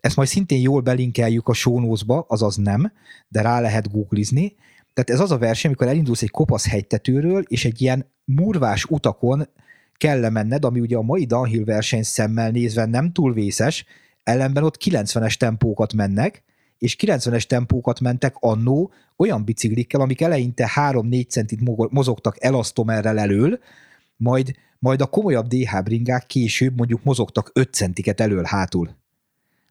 [0.00, 1.94] ezt majd szintén jól belinkeljük a show
[2.26, 2.92] azaz nem,
[3.28, 4.54] de rá lehet googlizni.
[4.94, 9.48] Tehát ez az a verseny, amikor elindulsz egy kopasz hegytetőről, és egy ilyen murvás utakon
[9.96, 13.84] kell lemenned, ami ugye a mai downhill verseny szemmel nézve nem túl vészes,
[14.22, 16.42] ellenben ott 90-es tempókat mennek,
[16.78, 23.58] és 90-es tempókat mentek annó olyan biciklikkel, amik eleinte 3-4 centit mozogtak elasztomerrel elől,
[24.16, 28.96] majd, majd a komolyabb DH bringák később mondjuk mozogtak 5 centiket elől-hátul.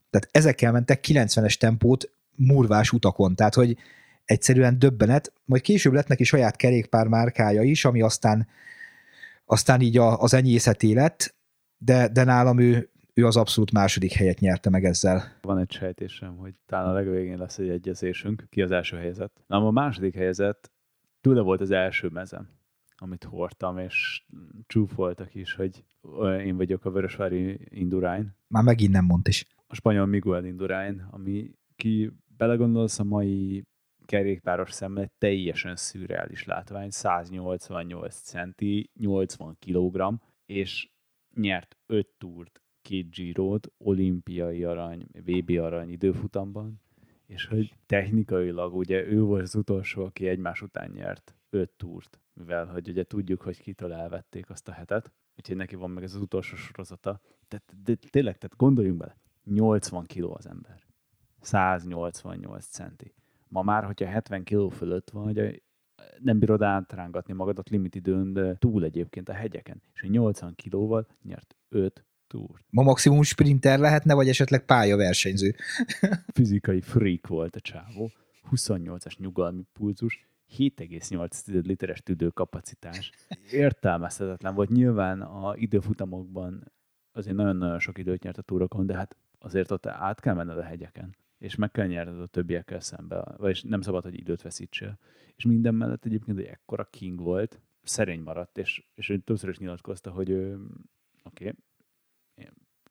[0.09, 3.77] Tehát ezekkel mentek 90-es tempót murvás utakon, tehát hogy
[4.29, 8.47] egyszerűen döbbenet, majd később lett neki saját kerékpár márkája is, ami aztán,
[9.45, 11.35] aztán így a, az enyészeté lett,
[11.77, 15.37] de, de nálam ő ő az abszolút második helyet nyerte meg ezzel.
[15.41, 19.31] Van egy sejtésem, hogy talán a legvégén lesz egy egyezésünk, ki az első helyzet.
[19.47, 20.71] Na, a második helyzet
[21.21, 22.49] tőle volt az első mezem,
[22.97, 24.25] amit hordtam, és
[24.67, 25.83] csúfoltak is, hogy
[26.45, 28.35] én vagyok a Vörösvári Indurain.
[28.47, 29.45] Már megint nem mond is.
[29.67, 33.65] A spanyol Miguel Indurain, ami ki belegondolsz a mai
[34.09, 40.13] kerékpáros szemmel egy teljesen szürreális látvány, 188 centi, 80 kg,
[40.45, 40.89] és
[41.33, 46.81] nyert 5 túrt két Girot, olimpiai arany, VB arany időfutamban,
[47.25, 52.65] és hogy technikailag ugye ő volt az utolsó, aki egymás után nyert öt túrt, mivel
[52.65, 56.21] hogy ugye tudjuk, hogy kitől elvették azt a hetet, úgyhogy neki van meg ez az
[56.21, 57.21] utolsó sorozata.
[57.47, 60.83] Tehát de, tényleg, tehát gondoljunk bele, 80 kiló az ember.
[61.39, 63.13] 188 centi.
[63.49, 65.61] Ma már, hogyha 70 kiló fölött vagy,
[66.19, 69.81] nem bírod átrángatni magadat limit időn, de túl egyébként a hegyeken.
[69.93, 72.65] És 80 kilóval nyert 5 túrt.
[72.69, 75.55] Ma maximum sprinter lehetne, vagy esetleg pályaversenyző.
[76.35, 78.11] Fizikai freak volt a csávó,
[78.51, 80.27] 28-as nyugalmi pulzus,
[80.57, 83.11] 7,8 literes tüdőkapacitás.
[83.51, 84.69] Értelmezhetetlen volt.
[84.69, 86.71] Nyilván a időfutamokban
[87.11, 90.63] azért nagyon-nagyon sok időt nyert a túrokon, de hát azért ott át kell menned a
[90.63, 94.99] hegyeken, és meg kell nyerned a többiekkel szembe, vagyis nem szabad, hogy időt veszítsél.
[95.35, 99.57] És minden mellett egyébként egy ekkora king volt, szerény maradt, és, és ő többször is
[99.57, 100.57] nyilatkozta, hogy oké,
[101.23, 101.53] okay,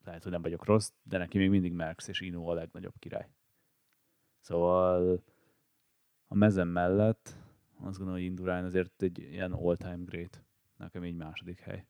[0.05, 3.29] lehet, hogy nem vagyok rossz, de neki még mindig Merckx és Inu a legnagyobb király.
[4.41, 5.23] Szóval
[6.27, 7.37] a mezem mellett
[7.81, 10.45] azt gondolom, hogy Indurain azért egy ilyen all-time great.
[10.77, 11.87] Nekem így második hely.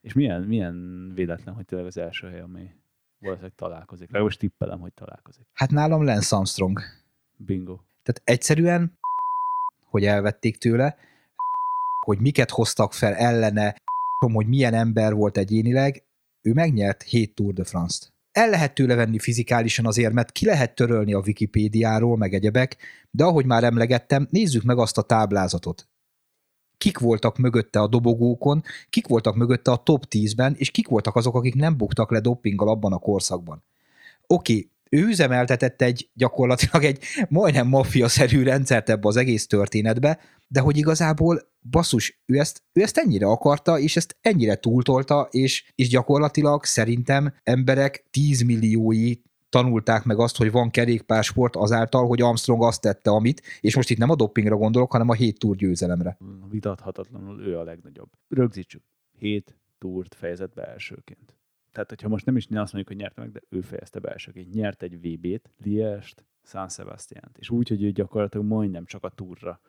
[0.00, 2.74] És milyen, milyen véletlen, hogy tényleg az első hely, ami
[3.20, 4.06] valószínűleg találkozik.
[4.06, 5.46] Legalábbis tippelem, hogy találkozik.
[5.52, 6.80] Hát nálam Lance Armstrong.
[7.36, 7.78] Bingo.
[8.02, 8.98] Tehát egyszerűen,
[9.84, 10.96] hogy elvették tőle,
[12.04, 13.76] hogy miket hoztak fel ellene,
[14.32, 16.04] hogy milyen ember volt egyénileg,
[16.42, 18.12] ő megnyert 7 Tour de France-t.
[18.32, 22.76] El lehet tőle venni fizikálisan az érmet, ki lehet törölni a Wikipédiáról, meg egyebek,
[23.10, 25.88] de ahogy már emlegettem, nézzük meg azt a táblázatot.
[26.80, 31.34] Kik voltak mögötte a dobogókon, kik voltak mögötte a top 10-ben, és kik voltak azok,
[31.34, 33.62] akik nem buktak le doppinggal abban a korszakban.
[34.26, 40.18] Oké, okay, ő üzemeltetett egy gyakorlatilag egy majdnem maffia-szerű rendszert ebbe az egész történetbe,
[40.48, 45.72] de hogy igazából basszus, ő ezt, ő ezt ennyire akarta, és ezt ennyire túltolta, és,
[45.74, 49.14] és gyakorlatilag szerintem emberek 10 milliói
[49.50, 53.98] tanulták meg azt, hogy van kerékpársport azáltal, hogy Armstrong azt tette, amit, és most itt
[53.98, 56.18] nem a doppingra gondolok, hanem a 7 túr győzelemre.
[56.50, 58.08] Vitathatatlanul ő a legnagyobb.
[58.28, 58.82] Rögzítsük.
[59.18, 61.34] 7 túrt fejezett be elsőként
[61.72, 64.54] tehát hogyha most nem is azt mondjuk, hogy nyerte meg, de ő fejezte be elsőként.
[64.54, 69.60] Nyert egy VB-t, Liest, San sebastian és úgy, hogy ő gyakorlatilag majdnem csak a túrra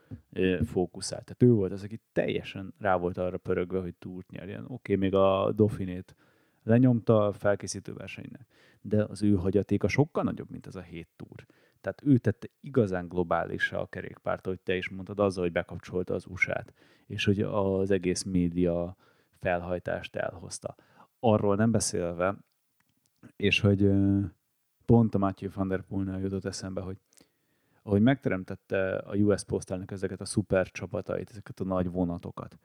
[0.65, 1.23] fókuszált.
[1.25, 4.63] Tehát ő volt az, aki teljesen rá volt arra pörögve, hogy túrt nyerjen.
[4.63, 6.15] Oké, okay, még a Dauphinét
[6.64, 8.45] lenyomta a felkészítő versenynek,
[8.82, 11.45] de az ő hagyatéka sokkal nagyobb, mint az a hét túr.
[11.82, 16.26] Tehát ő tette igazán globálisra a kerékpárt, hogy te is mondtad, azzal, hogy bekapcsolta az
[16.26, 16.74] USA-t,
[17.07, 18.95] és hogy az egész média
[19.39, 20.76] felhajtást elhozta
[21.24, 22.38] arról nem beszélve,
[23.36, 23.91] és hogy
[24.86, 26.97] pont a Matthew van der Poelnál jutott eszembe, hogy
[27.84, 32.57] ahogy megteremtette a US Postalnak ezeket a szuper csapatait, ezeket a nagy vonatokat,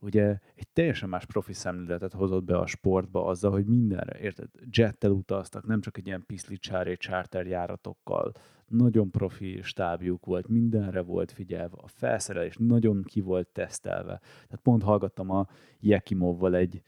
[0.00, 5.10] ugye egy teljesen más profi szemléletet hozott be a sportba azzal, hogy mindenre, érted, jettel
[5.10, 8.32] utaztak, nem csak egy ilyen piszlicsáré charter járatokkal,
[8.66, 14.18] nagyon profi stábjuk volt, mindenre volt figyelve, a felszerelés nagyon ki volt tesztelve.
[14.18, 15.46] Tehát pont hallgattam a
[15.80, 16.82] Jekimovval egy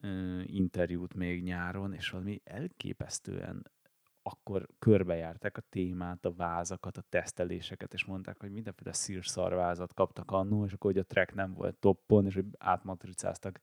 [0.00, 3.70] ö, interjút még nyáron, és valami elképesztően
[4.26, 10.64] akkor körbejárták a témát, a vázakat, a teszteléseket, és mondták, hogy mindenféle szírszarvázat kaptak annó,
[10.64, 13.60] és akkor hogy a track nem volt toppon, és hogy átmatricáztak,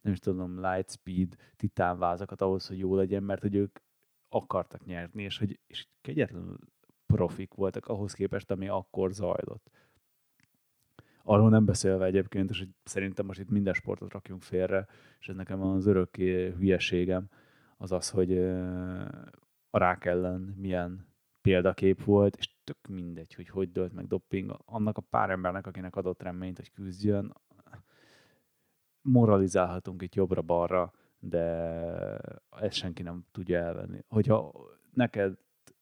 [0.00, 3.78] nem is tudom, Lightspeed, titánvázakat ahhoz, hogy jó legyen, mert hogy ők
[4.28, 6.58] akartak nyerni, és hogy és kegyetlenül
[7.06, 9.70] profik voltak ahhoz képest, ami akkor zajlott.
[11.22, 14.86] Arról nem beszélve egyébként, és hogy szerintem most itt minden sportot rakjunk félre,
[15.18, 17.28] és ez nekem az örökké hülyeségem,
[17.76, 18.30] az az, hogy
[19.74, 21.06] a rák ellen milyen
[21.40, 24.56] példakép volt, és tök mindegy, hogy hogy dölt meg dopping.
[24.64, 27.34] Annak a pár embernek, akinek adott reményt, hogy küzdjön,
[29.02, 31.42] moralizálhatunk itt jobbra-balra, de
[32.50, 34.04] ezt senki nem tudja elvenni.
[34.08, 34.52] Hogyha
[34.94, 35.36] neked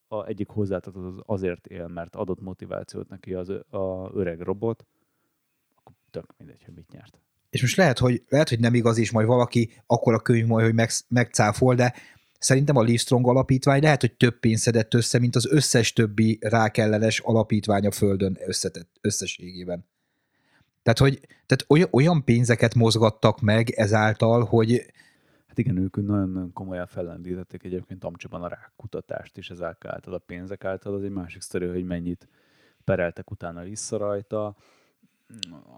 [0.07, 4.85] a egyik hozzátartozó az azért él, mert adott motivációt neki az a öreg robot,
[5.75, 7.19] akkor tök mindegy, hogy mit nyert.
[7.49, 10.65] És most lehet, hogy, lehet, hogy nem igaz, és majd valaki akkor a könyv majd,
[10.65, 11.93] hogy meg, megcáfol, de
[12.41, 17.19] Szerintem a Livestrong alapítvány lehet, hogy több pénzt szedett össze, mint az összes többi rákellenes
[17.19, 19.85] alapítvány a Földön összetett, összességében.
[20.83, 24.85] Tehát, hogy, tehát olyan, pénzeket mozgattak meg ezáltal, hogy...
[25.47, 30.93] Hát igen, ők nagyon-nagyon komolyan fellendítették egyébként Amcsiban a rákkutatást is ezáltal a pénzek által.
[30.93, 32.27] Az egy másik sztori, hogy mennyit
[32.83, 34.55] pereltek utána vissza rajta.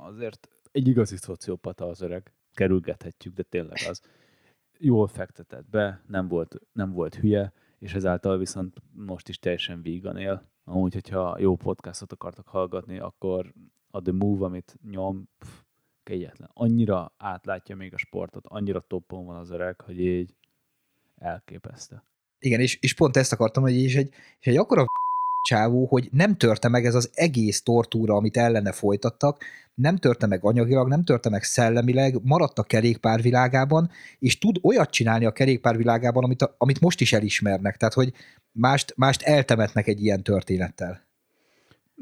[0.04, 4.02] Azért egy igazi szociopata az öreg, kerülgethetjük, de tényleg az
[4.84, 10.18] jól fektetett be, nem volt, nem volt hülye, és ezáltal viszont most is teljesen vígan
[10.18, 10.50] él.
[10.64, 13.54] Amúgy, hogyha jó podcastot akartak hallgatni, akkor
[13.92, 15.62] a The Move, amit nyom, pff,
[16.04, 16.50] kegyetlen.
[16.54, 20.36] Annyira átlátja még a sportot, annyira toppon van az öreg, hogy így
[21.16, 22.04] elképesztő.
[22.40, 24.86] Igen, és, és pont ezt akartam, hogy és egy, és egy akkora
[25.44, 30.44] csávó, hogy nem törte meg ez az egész tortúra, amit ellene folytattak, nem törte meg
[30.44, 33.90] anyagilag, nem törte meg szellemileg, maradt a kerékpárvilágában,
[34.20, 38.14] és tud olyat csinálni a kerékpárvilágában, amit, a, amit most is elismernek, tehát hogy
[38.52, 41.02] mást, mást eltemetnek egy ilyen történettel.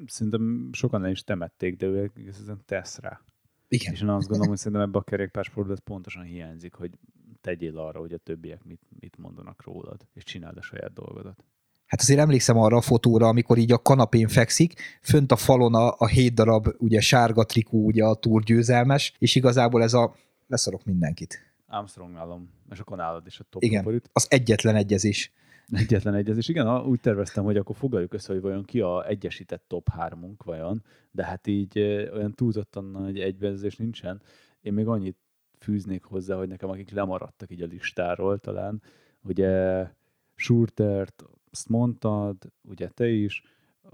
[0.06, 3.22] Szerintem sokan el is temették, de ő ezen tesz rá.
[3.68, 3.94] Igen.
[3.94, 6.92] És én azt gondolom, hogy szerintem ebbe a kerékpársportban ez pontosan hiányzik, hogy
[7.42, 11.44] tegyél arra, hogy a többiek mit, mit mondanak rólad, és csináld a saját dolgodat.
[11.92, 15.96] Hát azért emlékszem arra a fotóra, amikor így a kanapén fekszik, fönt a falon a,
[15.98, 20.16] a hét darab ugye sárga trikú, ugye a túrgyőzelmes, és igazából ez a
[20.48, 21.54] leszarok mindenkit.
[21.68, 24.10] Armstrong nálam, és akkor nálad is a top Igen, favorit.
[24.14, 25.32] az egyetlen egyezés.
[25.72, 26.48] Egyetlen egyezés.
[26.48, 30.84] Igen, úgy terveztem, hogy akkor foglaljuk össze, hogy vajon ki a egyesített top hármunk vajon,
[31.12, 31.80] de hát így
[32.14, 34.22] olyan túlzottan nagy egybeezés nincsen.
[34.62, 35.18] Én még annyit
[35.60, 38.82] fűznék hozzá, hogy nekem akik lemaradtak így a listáról talán,
[39.24, 39.86] ugye
[40.36, 43.44] Schurtert, azt mondtad, ugye te is,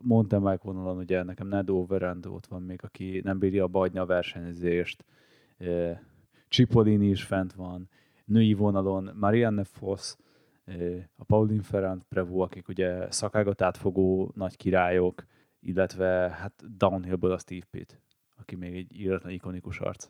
[0.02, 4.00] mountain bike vonalon ugye nekem Nedo Verand ott van még, aki nem bírja a bagyni
[4.00, 5.06] a versenyzést,
[6.50, 7.90] Cipollini is fent van,
[8.26, 10.16] női vonalon Marianne Foss,
[11.16, 15.26] a Pauline Ferrand Prevó, akik ugye szakágat átfogó nagy királyok,
[15.60, 18.02] illetve hát downhillből a Steve Pitt,
[18.36, 20.10] aki még egy íratlan ikonikus arc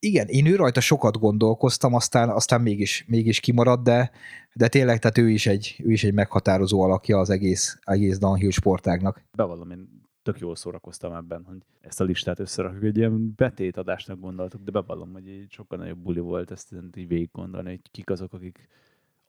[0.00, 4.10] igen, én ő rajta sokat gondolkoztam, aztán, aztán mégis, mégis kimaradt, de,
[4.52, 8.50] de tényleg, tehát ő is, egy, ő is egy meghatározó alakja az egész, egész downhill
[8.50, 9.24] sportágnak.
[9.36, 12.84] Bevallom, én tök jól szórakoztam ebben, hogy ezt a listát összerakjuk.
[12.84, 17.30] Egy ilyen betétadásnak gondoltuk, de bevallom, hogy egy sokkal nagyobb buli volt ezt így végig
[17.32, 18.68] gondolni, hogy kik azok, akik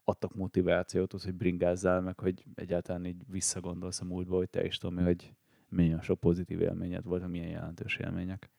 [0.04, 4.78] adtak motivációt, az, hogy bringázzál, meg hogy egyáltalán így visszagondolsz a múltba, hogy te is
[4.78, 5.34] tudom, hogy
[5.70, 8.50] milyen sok pozitív élményed volt, milyen jelentős élmények.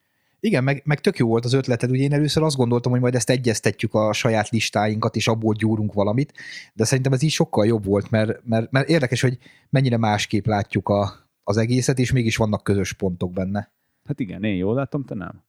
[0.41, 3.14] Igen, meg, meg tök jó volt az ötleted, ugye én először azt gondoltam, hogy majd
[3.14, 6.32] ezt egyeztetjük a saját listáinkat, és abból gyúrunk valamit,
[6.74, 9.38] de szerintem ez így sokkal jobb volt, mert, mert, mert érdekes, hogy
[9.70, 11.12] mennyire másképp látjuk a,
[11.45, 13.72] az egészet, és mégis vannak közös pontok benne.
[14.05, 15.43] Hát igen, én jól látom, te nem.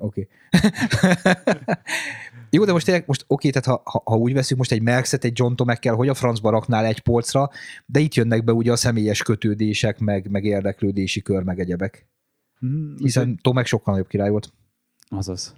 [0.00, 0.28] Oké.
[0.50, 0.70] Okay.
[2.50, 4.82] Jó, de most tényleg, most oké, okay, tehát ha, ha, ha úgy veszünk, most egy
[4.82, 7.50] Merckxet, egy John Tomekkel, hogy a francba raknál egy polcra,
[7.86, 12.06] de itt jönnek be ugye a személyes kötődések, meg, meg érdeklődési kör, meg egyebek.
[12.64, 14.52] Mm, Hiszen Tomek sokkal nagyobb király volt.
[15.08, 15.56] Azaz.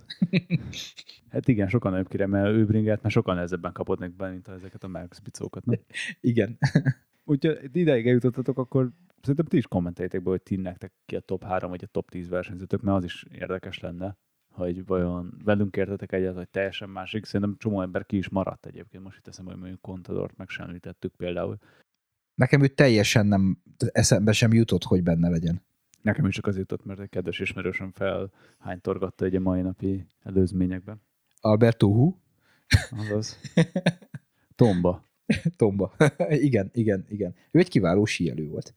[1.31, 4.49] hát igen, sokkal nagyobb király, mert ő bringelt, mert sokkal nehezebben kapott meg be, mint
[4.49, 5.65] ezeket a Merckx bicókat.
[5.65, 5.81] Nem?
[6.21, 6.59] igen.
[7.25, 8.91] Úgyhogy ideig eljutottatok, akkor
[9.21, 12.11] szerintem ti is kommenteljétek be, hogy ti nektek ki a top 3 vagy a top
[12.11, 14.17] 10 versenyzőtök, mert az is érdekes lenne,
[14.53, 17.25] hogy vajon velünk értetek egyet, hogy teljesen másik.
[17.25, 19.03] Szerintem csomó ember ki is maradt egyébként.
[19.03, 21.59] Most itt eszembe, hogy mondjuk Contadort megsemmítettük például.
[22.35, 25.63] Nekem ő teljesen nem eszembe sem jutott, hogy benne legyen.
[26.07, 31.03] Nekem is csak az jutott, mert egy kedves ismerősöm felhánytorgatta egy a mai napi előzményekben.
[31.41, 32.17] Alberto Hu?
[32.91, 33.41] Azaz.
[34.55, 35.05] Tomba.
[35.57, 35.95] Tomba.
[36.49, 37.35] igen, igen, igen.
[37.51, 38.75] Ő egy kiváló síelő volt.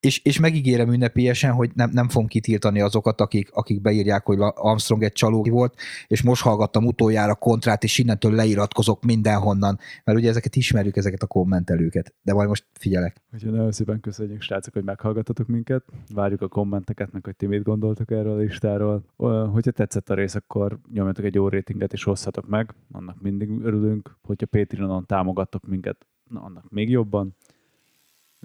[0.00, 5.02] És, és megígérem ünnepélyesen, hogy nem, nem fogom kitiltani azokat, akik, akik beírják, hogy Armstrong
[5.02, 5.74] egy csaló volt,
[6.06, 11.26] és most hallgattam utoljára kontrát, és innentől leiratkozok mindenhonnan, mert ugye ezeket ismerjük, ezeket a
[11.26, 13.22] kommentelőket, de majd most figyelek.
[13.32, 15.84] Úgyhogy nagyon szépen köszönjük, srácok, hogy meghallgatotok minket,
[16.14, 19.04] várjuk a kommenteket, meg hogy ti mit gondoltok erről a listáról.
[19.52, 24.16] Hogyha tetszett a rész, akkor nyomjatok egy jó ratinget, és hozhatok meg, annak mindig örülünk.
[24.22, 27.36] Hogyha Patreonon támogattok minket, na, annak még jobban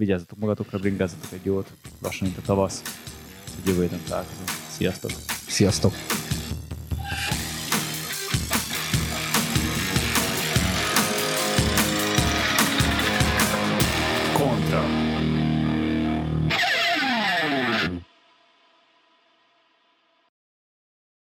[0.02, 2.82] vigyázzatok magatokra, bringázzatok egy jót, lassan itt a tavasz,
[3.66, 4.48] jövő héten találkozunk.
[4.68, 5.10] Sziasztok!
[5.46, 5.92] Sziasztok!